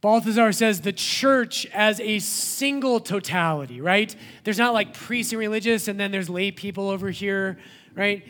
Balthasar 0.00 0.52
says 0.52 0.80
the 0.82 0.92
church 0.92 1.66
as 1.72 1.98
a 2.00 2.20
single 2.20 3.00
totality, 3.00 3.80
right? 3.80 4.14
There's 4.44 4.58
not 4.58 4.72
like 4.72 4.94
priests 4.94 5.32
and 5.32 5.40
religious, 5.40 5.88
and 5.88 5.98
then 5.98 6.12
there's 6.12 6.30
lay 6.30 6.52
people 6.52 6.88
over 6.88 7.10
here, 7.10 7.58
right? 7.94 8.24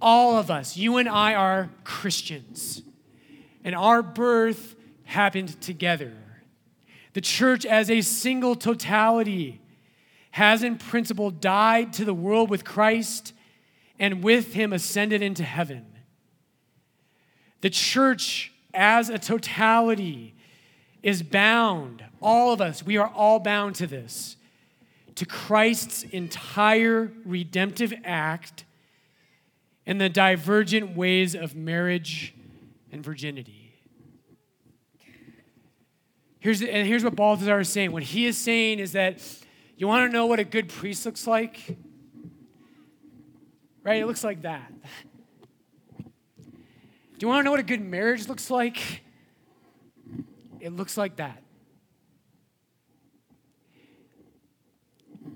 All 0.00 0.36
of 0.36 0.50
us, 0.50 0.76
you 0.76 0.98
and 0.98 1.08
I 1.08 1.34
are 1.34 1.70
Christians. 1.82 2.82
And 3.64 3.74
our 3.74 4.02
birth 4.02 4.74
happened 5.04 5.60
together. 5.60 6.12
The 7.12 7.20
church 7.20 7.66
as 7.66 7.90
a 7.90 8.00
single 8.00 8.54
totality 8.54 9.60
has 10.32 10.62
in 10.62 10.78
principle 10.78 11.30
died 11.30 11.92
to 11.92 12.04
the 12.04 12.14
world 12.14 12.48
with 12.48 12.64
Christ 12.64 13.34
and 13.98 14.24
with 14.24 14.54
him 14.54 14.72
ascended 14.72 15.22
into 15.22 15.44
heaven. 15.44 15.86
The 17.60 17.70
church 17.70 18.52
as 18.74 19.10
a 19.10 19.18
totality 19.18 20.34
is 21.02 21.22
bound, 21.22 22.04
all 22.20 22.52
of 22.52 22.60
us, 22.60 22.82
we 22.82 22.96
are 22.96 23.08
all 23.08 23.38
bound 23.38 23.74
to 23.76 23.86
this, 23.86 24.36
to 25.16 25.26
Christ's 25.26 26.04
entire 26.04 27.12
redemptive 27.24 27.92
act 28.04 28.64
and 29.84 30.00
the 30.00 30.08
divergent 30.08 30.96
ways 30.96 31.34
of 31.34 31.54
marriage 31.54 32.34
and 32.92 33.02
virginity. 33.02 33.74
Here's, 36.38 36.60
and 36.60 36.86
here's 36.86 37.02
what 37.02 37.16
Balthasar 37.16 37.60
is 37.60 37.68
saying. 37.68 37.92
What 37.92 38.02
he 38.02 38.26
is 38.26 38.36
saying 38.36 38.78
is 38.78 38.92
that 38.92 39.20
you 39.76 39.88
want 39.88 40.10
to 40.10 40.12
know 40.12 40.26
what 40.26 40.38
a 40.38 40.44
good 40.44 40.68
priest 40.68 41.06
looks 41.06 41.26
like? 41.26 41.78
Right? 43.82 44.02
It 44.02 44.06
looks 44.06 44.22
like 44.22 44.42
that. 44.42 44.72
Do 45.98 47.26
you 47.26 47.28
want 47.28 47.40
to 47.40 47.44
know 47.44 47.52
what 47.52 47.60
a 47.60 47.64
good 47.64 47.80
marriage 47.80 48.28
looks 48.28 48.50
like? 48.50 49.02
It 50.60 50.72
looks 50.72 50.96
like 50.96 51.16
that. 51.16 51.42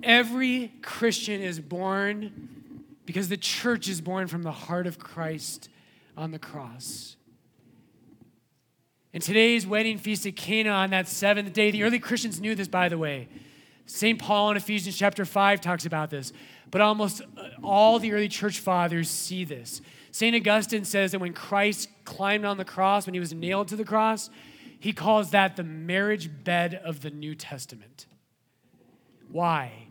Every 0.03 0.73
Christian 0.83 1.41
is 1.41 1.59
born 1.59 2.75
because 3.07 3.29
the 3.29 3.37
church 3.37 3.89
is 3.89 4.01
born 4.01 4.27
from 4.27 4.43
the 4.43 4.53
heart 4.53 4.87
of 4.87 4.99
Christ 4.99 5.69
on 6.17 6.33
the 6.33 6.39
cross. 6.39 7.17
And 9.17 9.23
today's 9.23 9.67
wedding 9.67 9.97
feast 9.97 10.27
at 10.27 10.37
Cana 10.37 10.69
on 10.69 10.91
that 10.91 11.09
seventh 11.09 11.55
day, 11.55 11.71
the 11.71 11.85
early 11.85 11.99
Christians 11.99 12.39
knew 12.39 12.55
this, 12.55 12.69
by 12.69 12.91
the 12.91 12.99
way. 12.99 13.29
St. 13.87 14.19
Paul 14.19 14.51
in 14.51 14.59
Ephesians 14.59 14.95
chapter 14.95 15.25
5 15.25 15.63
talks 15.63 15.87
about 15.87 16.11
this, 16.11 16.35
but 16.71 16.83
almost 16.83 17.23
uh, 17.23 17.49
all 17.65 17.99
the 17.99 18.13
early 18.13 18.29
church 18.29 18.61
fathers 18.61 19.09
see 19.09 19.43
this. 19.43 19.81
St. 20.11 20.37
Augustine 20.37 20.85
says 20.85 21.13
that 21.13 21.19
when 21.19 21.33
Christ 21.33 21.89
climbed 22.05 22.45
on 22.45 22.59
the 22.59 22.65
cross, 22.67 23.07
when 23.07 23.15
he 23.15 23.19
was 23.19 23.33
nailed 23.33 23.69
to 23.69 23.77
the 23.77 23.87
cross, 23.87 24.29
he 24.79 24.93
calls 24.93 25.31
that 25.31 25.57
the 25.57 25.65
marriage 25.65 26.29
bed 26.45 26.79
of 26.85 27.01
the 27.01 27.09
New 27.09 27.35
Testament. 27.35 28.05
Why? 29.33 29.87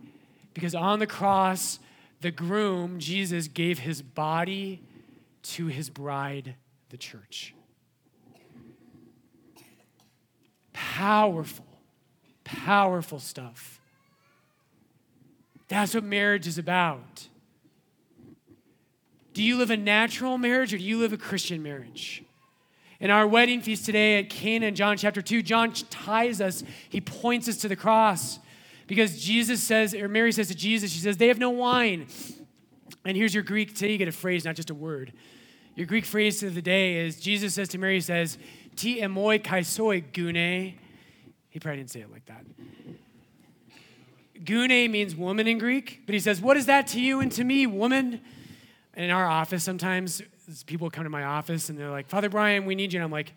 Because 0.53 0.75
on 0.75 0.99
the 0.99 1.07
cross, 1.07 1.79
the 2.21 2.29
groom, 2.29 2.99
Jesus, 2.99 3.47
gave 3.47 3.79
his 3.79 4.03
body 4.03 4.83
to 5.41 5.65
his 5.65 5.89
bride, 5.89 6.53
the 6.89 6.97
church. 6.97 7.55
Powerful, 10.95 11.65
powerful 12.45 13.19
stuff. 13.19 13.81
That's 15.67 15.93
what 15.93 16.05
marriage 16.05 16.47
is 16.47 16.57
about. 16.57 17.27
Do 19.33 19.43
you 19.43 19.57
live 19.57 19.71
a 19.71 19.75
natural 19.75 20.37
marriage 20.37 20.73
or 20.73 20.77
do 20.77 20.83
you 20.85 20.97
live 20.97 21.11
a 21.11 21.17
Christian 21.17 21.61
marriage? 21.61 22.23
In 23.01 23.11
our 23.11 23.27
wedding 23.27 23.59
feast 23.59 23.85
today 23.85 24.19
at 24.19 24.29
Cana 24.29 24.67
in 24.67 24.75
John 24.75 24.95
chapter 24.95 25.21
2, 25.21 25.41
John 25.41 25.73
ties 25.73 26.39
us, 26.39 26.63
he 26.87 27.01
points 27.01 27.49
us 27.49 27.57
to 27.57 27.67
the 27.67 27.75
cross 27.75 28.39
because 28.87 29.21
Jesus 29.21 29.61
says, 29.61 29.93
or 29.93 30.07
Mary 30.07 30.31
says 30.31 30.47
to 30.47 30.55
Jesus, 30.55 30.93
she 30.93 30.99
says, 30.99 31.17
they 31.17 31.27
have 31.27 31.39
no 31.39 31.49
wine. 31.49 32.07
And 33.03 33.17
here's 33.17 33.33
your 33.33 33.43
Greek, 33.43 33.75
today 33.75 33.91
you 33.91 33.97
get 33.97 34.07
a 34.07 34.13
phrase, 34.13 34.45
not 34.45 34.55
just 34.55 34.69
a 34.69 34.73
word. 34.73 35.11
Your 35.75 35.87
Greek 35.87 36.05
phrase 36.05 36.41
of 36.41 36.55
the 36.55 36.61
day 36.61 37.05
is 37.05 37.19
Jesus 37.19 37.53
says 37.53 37.67
to 37.67 37.77
Mary, 37.77 37.99
says, 37.99 38.37
Ti 38.77 39.01
emoi 39.01 39.43
kaisoi 39.43 40.01
gune. 40.13 40.75
He 41.55 41.59
probably 41.59 41.77
didn't 41.77 41.91
say 41.91 42.01
it 42.01 42.11
like 42.11 42.25
that. 42.25 42.43
Gune 44.43 44.91
means 44.91 45.15
woman 45.15 45.47
in 45.47 45.57
Greek, 45.57 46.01
but 46.05 46.11
he 46.11 46.19
says, 46.19 46.41
What 46.41 46.57
is 46.57 46.65
that 46.65 46.87
to 46.87 46.99
you 46.99 47.21
and 47.21 47.31
to 47.31 47.45
me, 47.45 47.65
woman? 47.65 48.19
And 48.93 49.05
in 49.05 49.09
our 49.09 49.25
office, 49.25 49.63
sometimes 49.63 50.21
people 50.65 50.89
come 50.89 51.05
to 51.05 51.09
my 51.09 51.23
office 51.23 51.69
and 51.69 51.79
they're 51.79 51.89
like, 51.89 52.09
Father 52.09 52.27
Brian, 52.27 52.65
we 52.65 52.75
need 52.75 52.91
you. 52.91 52.99
And 52.99 53.05
I'm 53.05 53.11
like, 53.11 53.31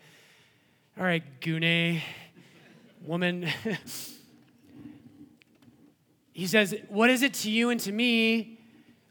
all 0.97 1.05
right, 1.05 1.23
Gune, 1.39 2.01
woman. 3.05 3.47
he 6.33 6.45
says, 6.45 6.75
What 6.89 7.09
is 7.09 7.23
it 7.23 7.33
to 7.35 7.49
you 7.49 7.69
and 7.69 7.79
to 7.79 7.93
me? 7.93 8.59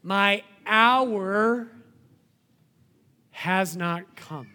My 0.03 0.43
hour 0.67 1.67
has 3.31 3.75
not 3.75 4.15
come. 4.15 4.51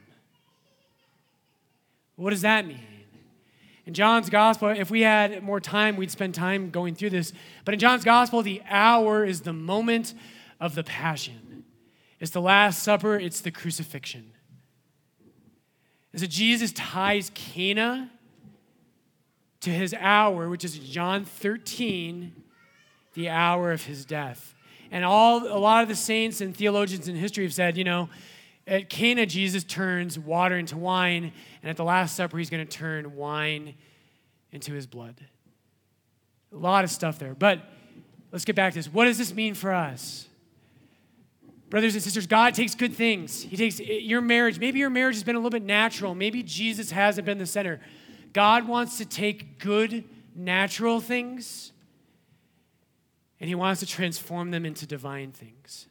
What 2.15 2.31
does 2.31 2.43
that 2.43 2.69
mean? 2.69 2.94
In 3.87 3.93
John's 3.93 4.31
gospel, 4.31 4.69
if 4.69 4.91
we 4.91 5.03
had 5.03 5.43
more 5.43 5.61
time, 5.61 5.97
we'd 5.97 6.11
spend 6.11 6.35
time 6.35 6.71
going 6.71 6.95
through 6.95 7.11
this. 7.11 7.33
But 7.65 7.75
in 7.75 7.81
John's 7.81 8.05
gospel, 8.05 8.43
the 8.43 8.63
hour 8.69 9.25
is 9.25 9.43
the 9.43 9.53
moment 9.53 10.15
of 10.59 10.75
the 10.75 10.85
passion. 10.85 11.65
It's 12.19 12.31
the 12.31 12.41
Last 12.41 12.83
Supper, 12.83 13.19
it's 13.19 13.41
the 13.41 13.51
crucifixion. 13.51 14.33
And 16.13 16.21
so 16.21 16.27
Jesus 16.27 16.73
ties 16.73 17.31
Cana 17.35 18.11
to 19.61 19.71
his 19.71 19.95
hour, 19.99 20.49
which 20.49 20.65
is 20.65 20.79
John 20.79 21.25
13, 21.25 22.33
the 23.15 23.29
hour 23.29 23.73
of 23.73 23.85
his 23.85 24.05
death. 24.05 24.55
And 24.91 25.05
all 25.05 25.47
a 25.47 25.59
lot 25.59 25.83
of 25.83 25.89
the 25.89 25.97
saints 25.97 26.41
and 26.41 26.57
theologians 26.57 27.09
in 27.09 27.17
history 27.17 27.45
have 27.45 27.53
said, 27.53 27.77
you 27.77 27.85
know, 27.85 28.09
at 28.67 28.89
Cana, 28.89 29.27
Jesus 29.27 29.65
turns 29.65 30.19
water 30.19 30.57
into 30.57 30.77
wine, 30.77 31.33
and 31.63 31.71
at 31.71 31.77
the 31.77 31.85
Last 31.85 32.17
Supper, 32.17 32.39
he's 32.39 32.51
going 32.51 32.67
to 32.67 32.71
turn 32.71 33.15
wine 33.15 33.75
into 34.53 34.73
his 34.73 34.87
blood. 34.87 35.15
A 36.53 36.57
lot 36.57 36.85
of 36.85 36.91
stuff 36.91 37.19
there. 37.19 37.35
But 37.35 37.61
let's 38.33 38.45
get 38.45 38.57
back 38.57 38.73
to 38.73 38.79
this. 38.79 38.93
What 38.93 39.07
does 39.07 39.19
this 39.19 39.35
mean 39.35 39.55
for 39.55 39.73
us? 39.73 40.29
Brothers 41.69 41.95
and 41.95 42.03
sisters, 42.03 42.27
God 42.27 42.55
takes 42.55 42.75
good 42.75 42.95
things. 42.95 43.43
He 43.43 43.57
takes 43.57 43.81
eh, 43.81 43.99
your 44.01 44.21
marriage. 44.21 44.59
Maybe 44.59 44.79
your 44.79 44.91
marriage 44.91 45.17
has 45.17 45.25
been 45.25 45.35
a 45.35 45.39
little 45.39 45.51
bit 45.51 45.65
natural. 45.65 46.15
Maybe 46.15 46.43
Jesus 46.43 46.91
hasn't 46.91 47.27
been 47.27 47.39
the 47.39 47.47
center. 47.47 47.81
God 48.33 48.69
wants 48.69 48.99
to 48.99 49.05
take 49.05 49.59
good, 49.59 50.05
natural 50.35 51.01
things 51.01 51.73
and 53.41 53.49
He 53.49 53.55
wants 53.55 53.81
to 53.81 53.87
transform 53.87 54.51
them 54.53 54.65
into 54.65 54.87
divine 54.87 55.33
things. 55.33 55.87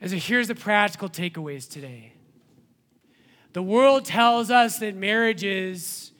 And 0.00 0.10
so 0.10 0.16
here's 0.16 0.48
the 0.48 0.54
practical 0.54 1.08
takeaways 1.08 1.68
today. 1.68 2.12
The 3.52 3.62
world 3.62 4.04
tells 4.04 4.50
us 4.50 4.78
that 4.78 4.94
marriage 4.94 5.42
is 5.42 6.12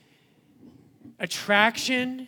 attraction, 1.19 2.27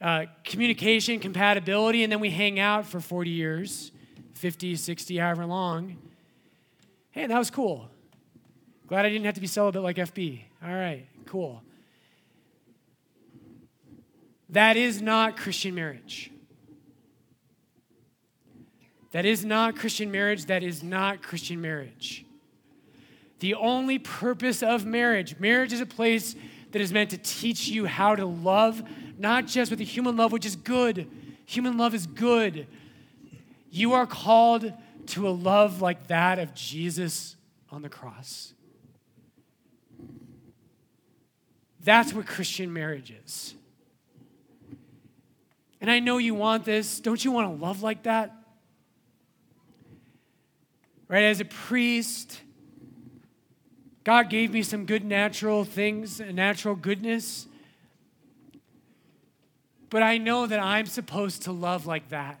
uh, 0.00 0.26
communication, 0.44 1.18
compatibility, 1.18 2.02
and 2.02 2.12
then 2.12 2.20
we 2.20 2.30
hang 2.30 2.60
out 2.60 2.86
for 2.86 3.00
40 3.00 3.30
years, 3.30 3.90
50, 4.34 4.76
60, 4.76 5.16
however 5.16 5.46
long. 5.46 5.96
Hey, 7.10 7.26
that 7.26 7.38
was 7.38 7.50
cool. 7.50 7.90
Glad 8.86 9.04
I 9.04 9.08
didn't 9.08 9.24
have 9.24 9.34
to 9.34 9.40
be 9.40 9.46
celibate 9.46 9.82
like 9.82 9.96
FB. 9.96 10.42
All 10.62 10.72
right, 10.72 11.06
cool. 11.26 11.62
That 14.50 14.76
is 14.76 15.02
not 15.02 15.36
Christian 15.36 15.74
marriage. 15.74 16.30
That 19.12 19.24
is 19.24 19.44
not 19.44 19.76
Christian 19.76 20.10
marriage. 20.10 20.46
That 20.46 20.62
is 20.62 20.82
not 20.82 21.22
Christian 21.22 21.60
marriage. 21.60 22.24
The 23.40 23.54
only 23.54 23.98
purpose 23.98 24.62
of 24.62 24.84
marriage, 24.84 25.38
marriage 25.38 25.72
is 25.72 25.80
a 25.80 25.86
place 25.86 26.34
that 26.72 26.82
is 26.82 26.92
meant 26.92 27.10
to 27.10 27.18
teach 27.18 27.68
you 27.68 27.86
how 27.86 28.16
to 28.16 28.26
love, 28.26 28.82
not 29.18 29.46
just 29.46 29.70
with 29.70 29.80
a 29.80 29.84
human 29.84 30.16
love, 30.16 30.32
which 30.32 30.44
is 30.44 30.56
good. 30.56 31.08
Human 31.46 31.78
love 31.78 31.94
is 31.94 32.06
good. 32.06 32.66
You 33.70 33.94
are 33.94 34.06
called 34.06 34.72
to 35.06 35.28
a 35.28 35.30
love 35.30 35.80
like 35.80 36.08
that 36.08 36.38
of 36.38 36.54
Jesus 36.54 37.36
on 37.70 37.82
the 37.82 37.88
cross. 37.88 38.52
That's 41.82 42.12
what 42.12 42.26
Christian 42.26 42.72
marriage 42.72 43.12
is. 43.24 43.54
And 45.80 45.90
I 45.90 46.00
know 46.00 46.18
you 46.18 46.34
want 46.34 46.64
this. 46.64 47.00
Don't 47.00 47.24
you 47.24 47.30
want 47.30 47.56
to 47.56 47.64
love 47.64 47.82
like 47.82 48.02
that? 48.02 48.34
Right? 51.08 51.24
As 51.24 51.40
a 51.40 51.44
priest, 51.44 52.40
God 54.04 54.30
gave 54.30 54.52
me 54.52 54.62
some 54.62 54.86
good 54.86 55.04
natural 55.04 55.64
things, 55.64 56.20
a 56.20 56.32
natural 56.32 56.74
goodness. 56.74 57.46
But 59.90 60.02
I 60.02 60.18
know 60.18 60.46
that 60.46 60.60
I'm 60.60 60.86
supposed 60.86 61.42
to 61.42 61.52
love 61.52 61.86
like 61.86 62.08
that. 62.08 62.38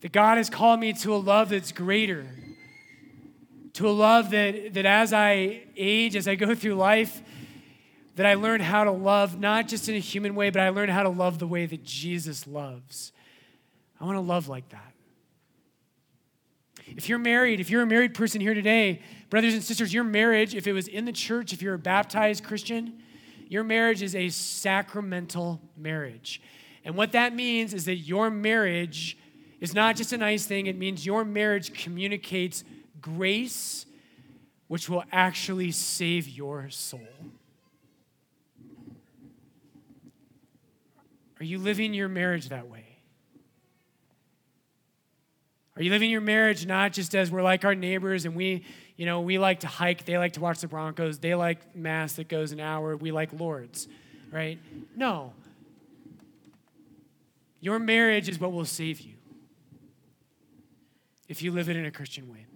That 0.00 0.12
God 0.12 0.38
has 0.38 0.48
called 0.48 0.80
me 0.80 0.94
to 0.94 1.14
a 1.14 1.16
love 1.16 1.50
that's 1.50 1.72
greater, 1.72 2.26
to 3.74 3.88
a 3.88 3.92
love 3.92 4.30
that, 4.30 4.74
that 4.74 4.86
as 4.86 5.12
I 5.12 5.64
age, 5.76 6.16
as 6.16 6.26
I 6.26 6.34
go 6.34 6.54
through 6.54 6.76
life, 6.76 7.22
that 8.16 8.24
I 8.24 8.34
learn 8.34 8.60
how 8.60 8.84
to 8.84 8.90
love, 8.90 9.38
not 9.38 9.68
just 9.68 9.88
in 9.88 9.96
a 9.96 10.00
human 10.00 10.34
way, 10.34 10.48
but 10.48 10.62
I 10.62 10.70
learn 10.70 10.88
how 10.88 11.02
to 11.02 11.10
love 11.10 11.38
the 11.38 11.46
way 11.46 11.66
that 11.66 11.84
Jesus 11.84 12.46
loves. 12.46 13.12
I 14.00 14.04
want 14.04 14.16
to 14.16 14.20
love 14.20 14.48
like 14.48 14.70
that. 14.70 14.93
If 16.86 17.08
you're 17.08 17.18
married, 17.18 17.60
if 17.60 17.70
you're 17.70 17.82
a 17.82 17.86
married 17.86 18.14
person 18.14 18.40
here 18.40 18.54
today, 18.54 19.00
brothers 19.30 19.54
and 19.54 19.62
sisters, 19.62 19.92
your 19.92 20.04
marriage, 20.04 20.54
if 20.54 20.66
it 20.66 20.72
was 20.72 20.86
in 20.86 21.04
the 21.04 21.12
church, 21.12 21.52
if 21.52 21.62
you're 21.62 21.74
a 21.74 21.78
baptized 21.78 22.44
Christian, 22.44 23.02
your 23.48 23.64
marriage 23.64 24.02
is 24.02 24.14
a 24.14 24.28
sacramental 24.28 25.60
marriage. 25.76 26.42
And 26.84 26.94
what 26.96 27.12
that 27.12 27.34
means 27.34 27.72
is 27.72 27.86
that 27.86 27.96
your 27.96 28.30
marriage 28.30 29.16
is 29.60 29.74
not 29.74 29.96
just 29.96 30.12
a 30.12 30.18
nice 30.18 30.44
thing, 30.44 30.66
it 30.66 30.76
means 30.76 31.06
your 31.06 31.24
marriage 31.24 31.72
communicates 31.72 32.64
grace, 33.00 33.86
which 34.68 34.88
will 34.88 35.04
actually 35.10 35.70
save 35.70 36.28
your 36.28 36.68
soul. 36.68 37.00
Are 41.40 41.44
you 41.44 41.58
living 41.58 41.94
your 41.94 42.08
marriage 42.08 42.50
that 42.50 42.68
way? 42.68 42.83
Are 45.76 45.82
you 45.82 45.90
living 45.90 46.10
your 46.10 46.20
marriage 46.20 46.66
not 46.66 46.92
just 46.92 47.14
as 47.14 47.30
we're 47.30 47.42
like 47.42 47.64
our 47.64 47.74
neighbors 47.74 48.24
and 48.24 48.36
we, 48.36 48.64
you 48.96 49.06
know, 49.06 49.20
we 49.20 49.38
like 49.38 49.60
to 49.60 49.66
hike, 49.66 50.04
they 50.04 50.16
like 50.18 50.34
to 50.34 50.40
watch 50.40 50.60
the 50.60 50.68
Broncos, 50.68 51.18
they 51.18 51.34
like 51.34 51.74
mass 51.74 52.14
that 52.14 52.28
goes 52.28 52.52
an 52.52 52.60
hour, 52.60 52.96
we 52.96 53.10
like 53.10 53.32
Lourdes, 53.32 53.88
right? 54.30 54.58
No. 54.96 55.32
Your 57.60 57.78
marriage 57.78 58.28
is 58.28 58.38
what 58.38 58.52
will 58.52 58.64
save 58.64 59.00
you 59.00 59.14
if 61.28 61.42
you 61.42 61.50
live 61.50 61.68
it 61.68 61.76
in 61.76 61.86
a 61.86 61.90
Christian 61.90 62.30
way. 62.30 62.46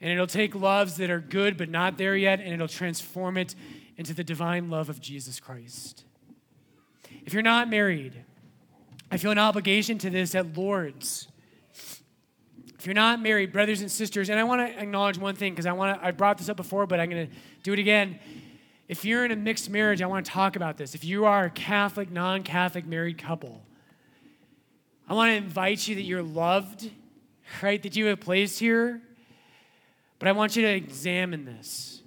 And 0.00 0.12
it'll 0.12 0.26
take 0.26 0.54
loves 0.54 0.96
that 0.96 1.08
are 1.08 1.20
good 1.20 1.56
but 1.56 1.70
not 1.70 1.96
there 1.96 2.16
yet, 2.16 2.40
and 2.40 2.52
it'll 2.52 2.68
transform 2.68 3.38
it 3.38 3.54
into 3.96 4.12
the 4.12 4.24
divine 4.24 4.68
love 4.68 4.90
of 4.90 5.00
Jesus 5.00 5.40
Christ. 5.40 6.04
If 7.24 7.32
you're 7.32 7.42
not 7.42 7.70
married, 7.70 8.24
I 9.10 9.16
feel 9.16 9.30
an 9.30 9.38
obligation 9.38 9.96
to 9.98 10.10
this 10.10 10.34
at 10.34 10.58
Lourdes. 10.58 11.28
If 12.84 12.88
you're 12.88 12.94
not 12.94 13.22
married, 13.22 13.50
brothers 13.50 13.80
and 13.80 13.90
sisters, 13.90 14.28
and 14.28 14.38
I 14.38 14.44
want 14.44 14.60
to 14.60 14.78
acknowledge 14.78 15.16
one 15.16 15.34
thing 15.36 15.54
because 15.54 15.64
I 15.64 15.72
want 15.72 15.98
to, 15.98 16.06
I 16.06 16.10
brought 16.10 16.36
this 16.36 16.50
up 16.50 16.58
before, 16.58 16.86
but 16.86 17.00
I'm 17.00 17.08
going 17.08 17.28
to 17.28 17.34
do 17.62 17.72
it 17.72 17.78
again. 17.78 18.18
If 18.88 19.06
you're 19.06 19.24
in 19.24 19.30
a 19.30 19.36
mixed 19.36 19.70
marriage, 19.70 20.02
I 20.02 20.06
want 20.06 20.26
to 20.26 20.30
talk 20.30 20.54
about 20.54 20.76
this. 20.76 20.94
If 20.94 21.02
you 21.02 21.24
are 21.24 21.46
a 21.46 21.50
Catholic, 21.50 22.10
non 22.10 22.42
Catholic 22.42 22.84
married 22.84 23.16
couple, 23.16 23.62
I 25.08 25.14
want 25.14 25.30
to 25.30 25.34
invite 25.34 25.88
you 25.88 25.94
that 25.94 26.02
you're 26.02 26.22
loved, 26.22 26.90
right? 27.62 27.82
That 27.82 27.96
you 27.96 28.04
have 28.04 28.20
placed 28.20 28.58
here. 28.58 29.00
But 30.18 30.28
I 30.28 30.32
want 30.32 30.54
you 30.54 30.60
to 30.60 30.68
examine 30.68 31.46
this. 31.46 32.02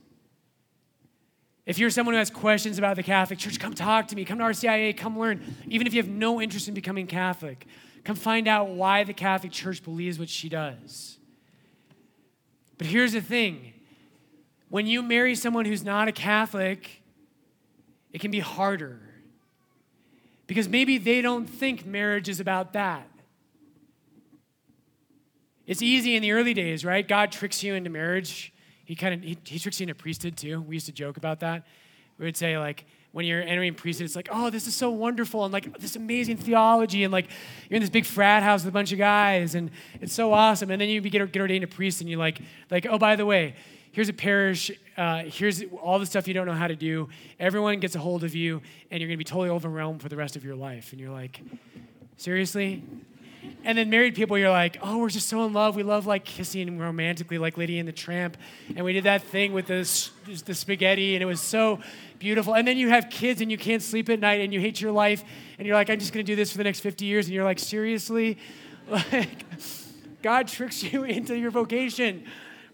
If 1.66 1.80
you're 1.80 1.90
someone 1.90 2.14
who 2.14 2.20
has 2.20 2.30
questions 2.30 2.78
about 2.78 2.98
the 2.98 3.04
Catholic 3.04 3.40
Church, 3.40 3.60
come 3.60 3.74
talk 3.74 4.10
to 4.10 4.16
me. 4.16 4.26
Come 4.26 4.38
to 4.38 4.44
RCIA, 4.44 4.96
come 4.96 5.18
learn. 5.18 5.42
Even 5.70 5.88
if 5.88 5.96
you 5.96 6.04
have 6.04 6.12
no 6.12 6.40
interest 6.40 6.68
in 6.68 6.76
becoming 6.76 7.08
Catholic, 7.08 7.66
come 8.08 8.16
find 8.16 8.48
out 8.48 8.70
why 8.70 9.04
the 9.04 9.14
Catholic 9.14 9.52
Church 9.52 9.84
believes 9.84 10.18
what 10.18 10.30
she 10.30 10.48
does. 10.50 11.18
But 12.78 12.88
here's 12.88 13.14
the 13.14 13.22
thing 13.22 13.74
when 14.70 14.88
you 14.88 15.02
marry 15.02 15.36
someone 15.36 15.66
who's 15.66 15.84
not 15.84 16.08
a 16.08 16.12
Catholic, 16.12 17.02
it 18.12 18.20
can 18.20 18.32
be 18.32 18.40
harder. 18.40 19.00
Because 20.48 20.70
maybe 20.70 20.98
they 20.98 21.22
don't 21.22 21.46
think 21.46 21.86
marriage 21.86 22.30
is 22.30 22.40
about 22.40 22.74
that. 22.74 23.10
It's 25.66 25.82
easy 25.82 26.16
in 26.16 26.22
the 26.22 26.32
early 26.32 26.54
days, 26.54 26.86
right? 26.86 27.06
God 27.06 27.32
tricks 27.32 27.62
you 27.62 27.76
into 27.76 27.90
marriage 27.90 28.54
he 28.88 28.96
kind 28.96 29.14
of 29.14 29.22
he, 29.22 29.38
he 29.44 29.60
tricks 29.60 29.82
you 29.82 29.84
into 29.84 29.96
priesthood 29.96 30.38
too. 30.38 30.62
We 30.62 30.78
used 30.78 30.86
to 30.86 30.94
joke 30.94 31.18
about 31.18 31.42
that. 31.42 31.68
We 32.18 32.24
would 32.24 32.38
say 32.38 32.58
like 32.58 32.86
when 33.12 33.26
you're 33.26 33.42
entering 33.42 33.74
priesthood, 33.74 34.06
it's 34.06 34.16
like, 34.16 34.30
oh, 34.32 34.50
this 34.50 34.68
is 34.68 34.76
so 34.76 34.92
wonderful, 34.92 35.44
and 35.44 35.54
like 35.54 35.78
this 35.80 35.96
amazing 35.96 36.38
theology, 36.38 37.04
and 37.04 37.12
like 37.12 37.28
you're 37.70 37.78
in 37.78 37.82
this 37.82 37.90
big 37.90 38.06
frat 38.06 38.44
house 38.44 38.64
with 38.64 38.70
a 38.70 38.74
bunch 38.74 38.92
of 38.92 38.98
guys, 38.98 39.56
and 39.56 39.72
it's 40.02 40.14
so 40.14 40.34
awesome. 40.34 40.70
And 40.70 40.80
then 40.80 40.90
you 40.90 41.02
get, 41.02 41.32
get 41.32 41.40
ordained 41.40 41.64
a 41.64 41.68
priest, 41.68 42.02
and 42.02 42.10
you're 42.10 42.20
like, 42.20 42.40
like, 42.70 42.86
oh, 42.86 42.98
by 42.98 43.16
the 43.16 43.26
way, 43.26 43.56
here's 43.92 44.10
a 44.10 44.14
parish, 44.14 44.70
uh, 44.98 45.24
here's 45.24 45.64
all 45.82 46.00
the 46.00 46.06
stuff 46.06 46.28
you 46.28 46.34
don't 46.34 46.46
know 46.46 46.54
how 46.54 46.68
to 46.68 46.76
do. 46.76 47.10
Everyone 47.40 47.80
gets 47.80 47.96
a 47.96 48.00
hold 48.00 48.24
of 48.24 48.36
you, 48.36 48.62
and 48.92 49.02
you're 49.02 49.08
gonna 49.08 49.18
be 49.18 49.24
totally 49.24 49.50
overwhelmed 49.50 50.02
for 50.02 50.10
the 50.10 50.18
rest 50.18 50.36
of 50.36 50.44
your 50.44 50.56
life. 50.56 50.92
And 50.92 51.02
you're 51.02 51.12
like, 51.12 51.42
seriously? 52.18 52.84
And 53.64 53.78
then 53.78 53.90
married 53.90 54.16
people, 54.16 54.38
you're 54.38 54.50
like, 54.50 54.78
oh, 54.82 54.98
we're 54.98 55.10
just 55.10 55.28
so 55.28 55.46
in 55.46 55.54
love. 55.54 55.76
We 55.76 55.84
love 55.84 56.06
like 56.08 56.26
kissing 56.26 56.78
romantically, 56.78 57.38
like 57.38 57.58
Lady 57.58 57.80
and 57.80 57.88
the 57.88 57.94
Tramp. 57.94 58.38
And 58.76 58.84
we 58.84 58.94
did 58.94 59.04
that 59.04 59.24
thing 59.24 59.54
with 59.54 59.68
the, 59.68 60.42
the 60.46 60.56
spaghetti, 60.56 61.16
and 61.16 61.22
it 61.22 61.26
was 61.26 61.42
so 61.42 61.80
beautiful. 62.20 62.56
And 62.56 62.68
then 62.68 62.78
you 62.78 62.90
have 62.90 63.10
kids, 63.10 63.42
and 63.42 63.52
you 63.52 63.58
can't 63.58 63.84
sleep 63.84 64.10
at 64.10 64.20
night, 64.20 64.42
and 64.42 64.54
you 64.54 64.60
hate 64.60 64.82
your 64.82 64.92
life, 64.92 65.24
and 65.58 65.68
you're 65.68 65.76
like, 65.76 65.90
I'm 65.90 66.00
just 66.00 66.14
gonna 66.14 66.24
do 66.24 66.36
this 66.36 66.52
for 66.52 66.58
the 66.58 66.64
next 66.64 66.80
50 66.80 67.06
years. 67.06 67.28
And 67.28 67.34
you're 67.34 67.46
like, 67.46 67.60
seriously? 67.60 68.38
Like, 68.90 69.44
God 70.22 70.48
tricks 70.48 70.82
you 70.82 71.04
into 71.18 71.38
your 71.38 71.52
vocation 71.52 72.24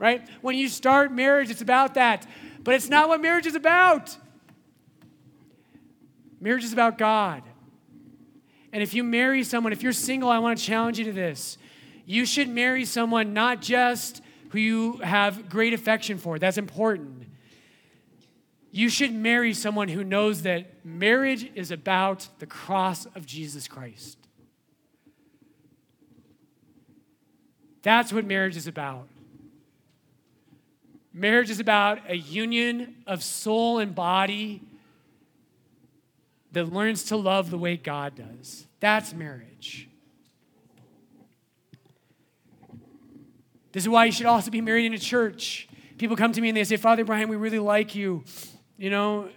right? 0.04 0.28
When 0.42 0.58
you 0.58 0.68
start 0.68 1.14
marriage, 1.14 1.50
it's 1.50 1.62
about 1.62 1.94
that. 1.94 2.28
But 2.62 2.76
it's 2.76 2.90
not 2.90 3.08
what 3.08 3.22
marriage 3.22 3.46
is 3.46 3.56
about. 3.56 4.18
Marriage 6.42 6.66
is 6.66 6.74
about 6.74 6.98
God. 6.98 7.42
And 8.74 8.82
if 8.82 8.96
you 8.96 9.04
marry 9.04 9.44
someone, 9.44 9.72
if 9.72 9.84
you're 9.84 9.94
single, 9.94 10.30
I 10.30 10.40
want 10.40 10.58
to 10.58 10.66
challenge 10.66 10.98
you 10.98 11.06
to 11.06 11.14
this. 11.14 11.60
You 12.06 12.26
should 12.26 12.50
marry 12.50 12.86
someone 12.86 13.32
not 13.32 13.62
just 13.62 14.22
who 14.50 14.60
you 14.60 14.98
have 14.98 15.48
great 15.48 15.74
affection 15.74 16.18
for, 16.18 16.40
that's 16.40 16.58
important. 16.58 17.28
You 18.72 18.90
should 18.90 19.14
marry 19.14 19.54
someone 19.54 19.88
who 19.88 20.04
knows 20.04 20.42
that 20.42 20.84
marriage 20.84 21.52
is 21.54 21.70
about 21.70 22.28
the 22.40 22.48
cross 22.48 23.06
of 23.06 23.28
Jesus 23.28 23.68
Christ. 23.68 24.18
That's 27.84 28.12
what 28.12 28.26
marriage 28.26 28.58
is 28.58 28.66
about. 28.66 29.08
Marriage 31.14 31.52
is 31.52 31.60
about 31.60 32.00
a 32.10 32.18
union 32.18 32.96
of 33.06 33.24
soul 33.24 33.78
and 33.78 33.94
body 33.94 34.64
that 36.54 36.72
learns 36.72 37.04
to 37.06 37.18
love 37.18 37.50
the 37.50 37.58
way 37.58 37.76
God 37.78 38.16
does. 38.16 38.68
That's 38.80 39.14
marriage. 39.14 39.90
This 43.72 43.84
is 43.84 43.90
why 43.90 44.06
you 44.06 44.12
should 44.12 44.28
also 44.28 44.52
be 44.52 44.62
married 44.62 44.86
in 44.86 44.94
a 44.94 45.00
church. 45.00 45.68
People 45.98 46.16
come 46.16 46.32
to 46.32 46.42
me 46.42 46.50
and 46.50 46.58
they 46.58 46.64
say, 46.64 46.78
Father 46.78 47.04
Brian, 47.04 47.28
we 47.28 47.36
really 47.36 47.60
like 47.60 47.96
you. 47.96 48.24
You 48.78 48.92
know, 48.92 49.30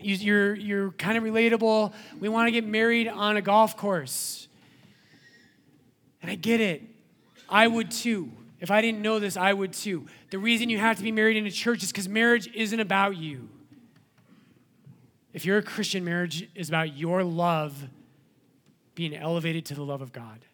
you're, 0.00 0.54
you're 0.54 0.90
kind 0.92 1.16
of 1.16 1.22
relatable. 1.22 1.92
We 2.20 2.28
want 2.28 2.48
to 2.48 2.50
get 2.50 2.66
married 2.66 3.06
on 3.06 3.36
a 3.36 3.42
golf 3.42 3.76
course. 3.76 4.48
And 6.20 6.30
I 6.30 6.34
get 6.34 6.60
it. 6.60 6.82
I 7.48 7.66
would 7.68 7.92
too. 7.92 8.32
If 8.60 8.72
I 8.72 8.80
didn't 8.80 9.02
know 9.02 9.20
this, 9.20 9.36
I 9.36 9.52
would 9.52 9.72
too. 9.72 10.06
The 10.30 10.38
reason 10.38 10.68
you 10.68 10.78
have 10.78 10.96
to 10.96 11.02
be 11.02 11.12
married 11.12 11.36
in 11.36 11.46
a 11.46 11.50
church 11.50 11.84
is 11.84 11.92
because 11.92 12.08
marriage 12.08 12.48
isn't 12.54 12.80
about 12.80 13.16
you. 13.16 13.48
If 15.38 15.46
you're 15.46 15.58
a 15.58 15.62
Christian, 15.62 16.04
marriage 16.04 16.48
is 16.56 16.68
about 16.68 16.96
your 16.96 17.22
love 17.22 17.86
being 18.96 19.14
elevated 19.14 19.66
to 19.66 19.74
the 19.76 19.84
love 19.84 20.02
of 20.02 20.10
God. 20.10 20.44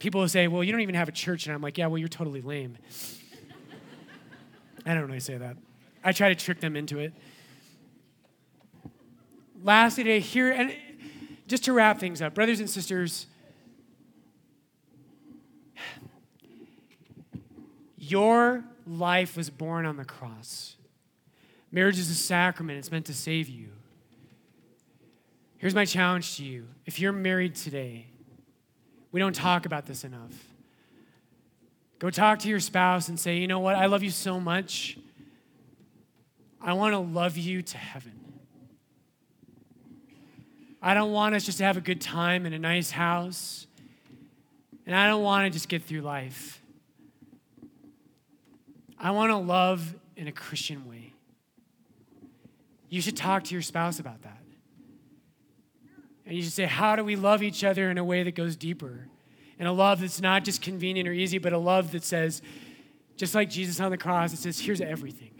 People 0.00 0.22
will 0.22 0.28
say, 0.28 0.48
Well, 0.48 0.64
you 0.64 0.72
don't 0.72 0.80
even 0.80 0.96
have 0.96 1.08
a 1.08 1.12
church. 1.12 1.46
And 1.46 1.54
I'm 1.54 1.62
like, 1.62 1.78
Yeah, 1.78 1.86
well, 1.86 1.98
you're 1.98 2.08
totally 2.08 2.40
lame. 2.40 2.76
I 4.84 4.94
don't 4.94 5.06
really 5.06 5.20
say 5.20 5.38
that. 5.38 5.56
I 6.02 6.10
try 6.10 6.28
to 6.28 6.34
trick 6.34 6.58
them 6.58 6.74
into 6.74 6.98
it. 6.98 7.12
Lastly, 9.62 10.02
today, 10.02 10.18
here, 10.18 10.50
and 10.50 10.74
just 11.46 11.62
to 11.66 11.72
wrap 11.72 12.00
things 12.00 12.20
up, 12.20 12.34
brothers 12.34 12.58
and 12.58 12.68
sisters, 12.68 13.28
your 17.96 18.64
life 18.88 19.36
was 19.36 19.50
born 19.50 19.86
on 19.86 19.96
the 19.96 20.04
cross. 20.04 20.75
Marriage 21.70 21.98
is 21.98 22.10
a 22.10 22.14
sacrament, 22.14 22.78
it's 22.78 22.90
meant 22.90 23.06
to 23.06 23.14
save 23.14 23.48
you. 23.48 23.68
Here's 25.58 25.74
my 25.74 25.84
challenge 25.84 26.36
to 26.36 26.44
you 26.44 26.66
if 26.84 27.00
you're 27.00 27.12
married 27.12 27.54
today, 27.54 28.06
we 29.12 29.20
don't 29.20 29.34
talk 29.34 29.66
about 29.66 29.86
this 29.86 30.04
enough. 30.04 30.32
Go 31.98 32.10
talk 32.10 32.40
to 32.40 32.48
your 32.48 32.60
spouse 32.60 33.08
and 33.08 33.18
say, 33.18 33.38
you 33.38 33.46
know 33.46 33.58
what, 33.58 33.74
I 33.74 33.86
love 33.86 34.02
you 34.02 34.10
so 34.10 34.38
much. 34.38 34.98
I 36.60 36.74
want 36.74 36.92
to 36.92 36.98
love 36.98 37.36
you 37.36 37.62
to 37.62 37.78
heaven. 37.78 38.12
I 40.82 40.94
don't 40.94 41.12
want 41.12 41.34
us 41.34 41.44
just 41.44 41.58
to 41.58 41.64
have 41.64 41.76
a 41.76 41.80
good 41.80 42.00
time 42.00 42.44
in 42.44 42.52
a 42.52 42.58
nice 42.58 42.90
house. 42.90 43.66
And 44.84 44.94
I 44.94 45.08
don't 45.08 45.22
want 45.22 45.46
to 45.46 45.50
just 45.50 45.68
get 45.68 45.82
through 45.82 46.02
life. 46.02 46.60
I 48.98 49.10
want 49.10 49.30
to 49.30 49.36
love 49.36 49.94
in 50.16 50.28
a 50.28 50.32
Christian 50.32 50.88
way. 50.88 51.12
You 52.88 53.00
should 53.00 53.16
talk 53.16 53.44
to 53.44 53.54
your 53.54 53.62
spouse 53.62 53.98
about 53.98 54.22
that. 54.22 54.42
And 56.24 56.36
you 56.36 56.42
should 56.42 56.52
say, 56.52 56.64
How 56.64 56.96
do 56.96 57.04
we 57.04 57.16
love 57.16 57.42
each 57.42 57.64
other 57.64 57.90
in 57.90 57.98
a 57.98 58.04
way 58.04 58.22
that 58.22 58.34
goes 58.34 58.56
deeper? 58.56 59.08
And 59.58 59.66
a 59.66 59.72
love 59.72 60.00
that's 60.00 60.20
not 60.20 60.44
just 60.44 60.60
convenient 60.60 61.08
or 61.08 61.12
easy, 61.12 61.38
but 61.38 61.52
a 61.52 61.58
love 61.58 61.92
that 61.92 62.04
says, 62.04 62.42
just 63.16 63.34
like 63.34 63.48
Jesus 63.48 63.80
on 63.80 63.90
the 63.90 63.96
cross, 63.96 64.32
it 64.32 64.38
says, 64.38 64.58
Here's 64.58 64.80
everything. 64.80 65.30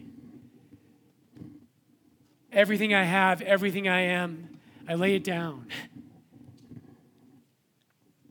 Everything 2.52 2.94
I 2.94 3.04
have, 3.04 3.42
everything 3.42 3.86
I 3.86 4.00
am, 4.02 4.58
I 4.88 4.94
lay 4.94 5.14
it 5.14 5.24
down. 5.24 5.66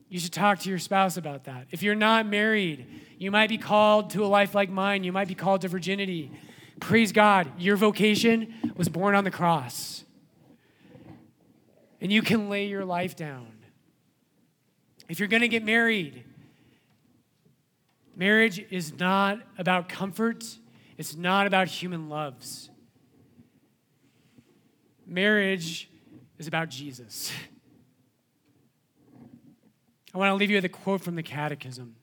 You 0.10 0.20
should 0.20 0.34
talk 0.34 0.60
to 0.60 0.70
your 0.70 0.80
spouse 0.80 1.18
about 1.18 1.44
that. 1.44 1.68
If 1.72 1.84
you're 1.84 1.94
not 1.94 2.26
married, 2.26 2.88
you 3.18 3.32
might 3.32 3.50
be 3.50 3.58
called 3.58 4.12
to 4.12 4.24
a 4.24 4.28
life 4.28 4.56
like 4.56 4.70
mine. 4.70 5.04
You 5.04 5.12
might 5.12 5.28
be 5.28 5.36
called 5.36 5.62
to 5.62 5.68
virginity. 5.68 6.32
Praise 6.80 7.12
God, 7.12 7.60
your 7.60 7.78
vocation 7.78 8.54
was 8.76 8.90
born 8.90 9.16
on 9.16 9.24
the 9.24 9.32
cross. 9.32 10.04
And 12.02 12.12
you 12.12 12.22
can 12.22 12.50
lay 12.50 12.68
your 12.68 12.86
life 12.86 13.16
down. 13.16 13.48
If 15.08 15.20
you're 15.20 15.28
going 15.28 15.42
to 15.42 15.48
get 15.48 15.64
married, 15.64 16.24
marriage 18.16 18.60
is 18.70 18.98
not 19.00 19.40
about 19.58 19.88
comfort, 19.88 20.44
it's 20.98 21.16
not 21.16 21.48
about 21.48 21.68
human 21.68 22.10
loves. 22.10 22.70
Marriage 25.08 25.90
is 26.38 26.48
about 26.48 26.70
Jesus. 26.70 27.32
I 30.14 30.18
want 30.18 30.30
to 30.30 30.36
leave 30.36 30.50
you 30.50 30.58
with 30.58 30.66
a 30.66 30.70
quote 30.70 31.02
from 31.02 31.16
the 31.16 31.24
Catechism. 31.24 31.96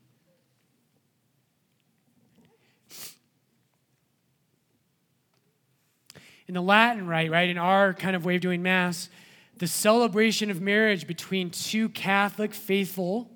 In 6.49 6.55
the 6.55 6.63
Latin 6.63 7.07
rite, 7.07 7.31
right, 7.31 7.49
in 7.49 7.59
our 7.59 7.95
kind 7.95 8.17
of 8.17 8.25
way 8.25 8.37
of 8.37 8.41
doing 8.41 8.63
Mass, 8.63 9.09
the 9.59 9.67
celebration 9.67 10.51
of 10.51 10.61
marriage 10.61 11.07
between 11.07 11.51
two 11.51 11.89
Catholic 11.91 12.53
faithful 12.53 13.31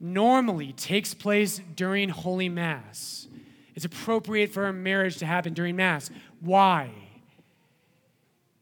normally 0.00 0.72
takes 0.72 1.14
place 1.14 1.60
during 1.76 2.08
Holy 2.08 2.48
Mass. 2.48 3.28
It's 3.74 3.84
appropriate 3.84 4.52
for 4.52 4.66
a 4.66 4.72
marriage 4.72 5.18
to 5.18 5.26
happen 5.26 5.54
during 5.54 5.76
Mass. 5.76 6.10
Why? 6.40 6.90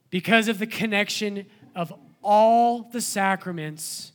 Because 0.09 0.47
of 0.47 0.59
the 0.59 0.67
connection 0.67 1.45
of 1.75 1.91
all 2.21 2.83
the 2.83 3.01
sacraments 3.01 4.11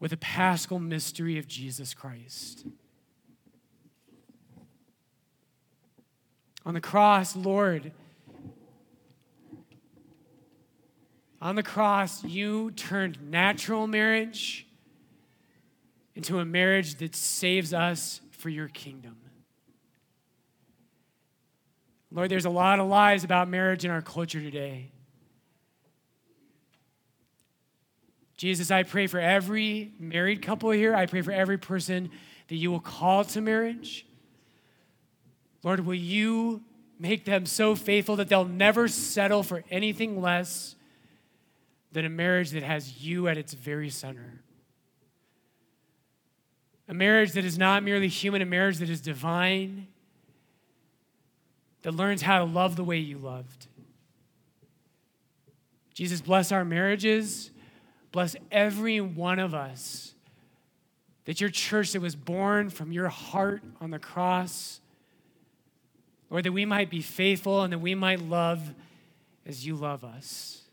with 0.00 0.10
the 0.10 0.16
paschal 0.16 0.78
mystery 0.78 1.38
of 1.38 1.46
Jesus 1.46 1.94
Christ. 1.94 2.66
On 6.66 6.74
the 6.74 6.80
cross, 6.80 7.36
Lord, 7.36 7.92
On 11.46 11.54
the 11.54 11.62
cross, 11.62 12.24
you 12.24 12.72
turned 12.72 13.30
natural 13.30 13.86
marriage 13.86 14.66
into 16.16 16.40
a 16.40 16.44
marriage 16.44 16.96
that 16.96 17.14
saves 17.14 17.72
us 17.72 18.20
for 18.32 18.48
your 18.48 18.66
kingdom. 18.66 19.16
Lord, 22.10 22.32
there's 22.32 22.46
a 22.46 22.50
lot 22.50 22.80
of 22.80 22.88
lies 22.88 23.22
about 23.22 23.48
marriage 23.48 23.84
in 23.84 23.92
our 23.92 24.02
culture 24.02 24.40
today. 24.40 24.90
Jesus, 28.36 28.72
I 28.72 28.82
pray 28.82 29.06
for 29.06 29.20
every 29.20 29.92
married 30.00 30.42
couple 30.42 30.72
here. 30.72 30.96
I 30.96 31.06
pray 31.06 31.22
for 31.22 31.30
every 31.30 31.58
person 31.58 32.10
that 32.48 32.56
you 32.56 32.72
will 32.72 32.80
call 32.80 33.22
to 33.22 33.40
marriage. 33.40 34.04
Lord, 35.62 35.86
will 35.86 35.94
you 35.94 36.64
make 36.98 37.24
them 37.24 37.46
so 37.46 37.76
faithful 37.76 38.16
that 38.16 38.28
they'll 38.28 38.44
never 38.44 38.88
settle 38.88 39.44
for 39.44 39.62
anything 39.70 40.20
less 40.20 40.75
than 41.96 42.04
a 42.04 42.10
marriage 42.10 42.50
that 42.50 42.62
has 42.62 43.02
you 43.02 43.26
at 43.26 43.38
its 43.38 43.54
very 43.54 43.88
center. 43.88 44.42
A 46.88 46.92
marriage 46.92 47.32
that 47.32 47.42
is 47.46 47.56
not 47.56 47.82
merely 47.82 48.08
human, 48.08 48.42
a 48.42 48.44
marriage 48.44 48.76
that 48.80 48.90
is 48.90 49.00
divine, 49.00 49.86
that 51.80 51.92
learns 51.92 52.20
how 52.20 52.40
to 52.40 52.44
love 52.44 52.76
the 52.76 52.84
way 52.84 52.98
you 52.98 53.16
loved. 53.16 53.68
Jesus, 55.94 56.20
bless 56.20 56.52
our 56.52 56.66
marriages. 56.66 57.50
Bless 58.12 58.36
every 58.52 59.00
one 59.00 59.38
of 59.38 59.54
us. 59.54 60.12
That 61.24 61.40
your 61.40 61.48
church 61.48 61.92
that 61.92 62.02
was 62.02 62.14
born 62.14 62.68
from 62.68 62.92
your 62.92 63.08
heart 63.08 63.62
on 63.80 63.90
the 63.90 63.98
cross, 63.98 64.82
or 66.28 66.42
that 66.42 66.52
we 66.52 66.66
might 66.66 66.90
be 66.90 67.00
faithful 67.00 67.62
and 67.62 67.72
that 67.72 67.78
we 67.78 67.94
might 67.94 68.20
love 68.20 68.74
as 69.46 69.66
you 69.66 69.76
love 69.76 70.04
us. 70.04 70.65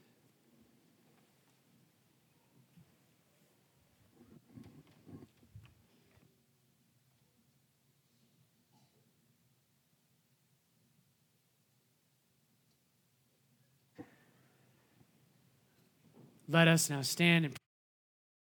Let 16.48 16.68
us 16.68 16.90
now 16.90 17.02
stand 17.02 17.46
and 17.46 17.56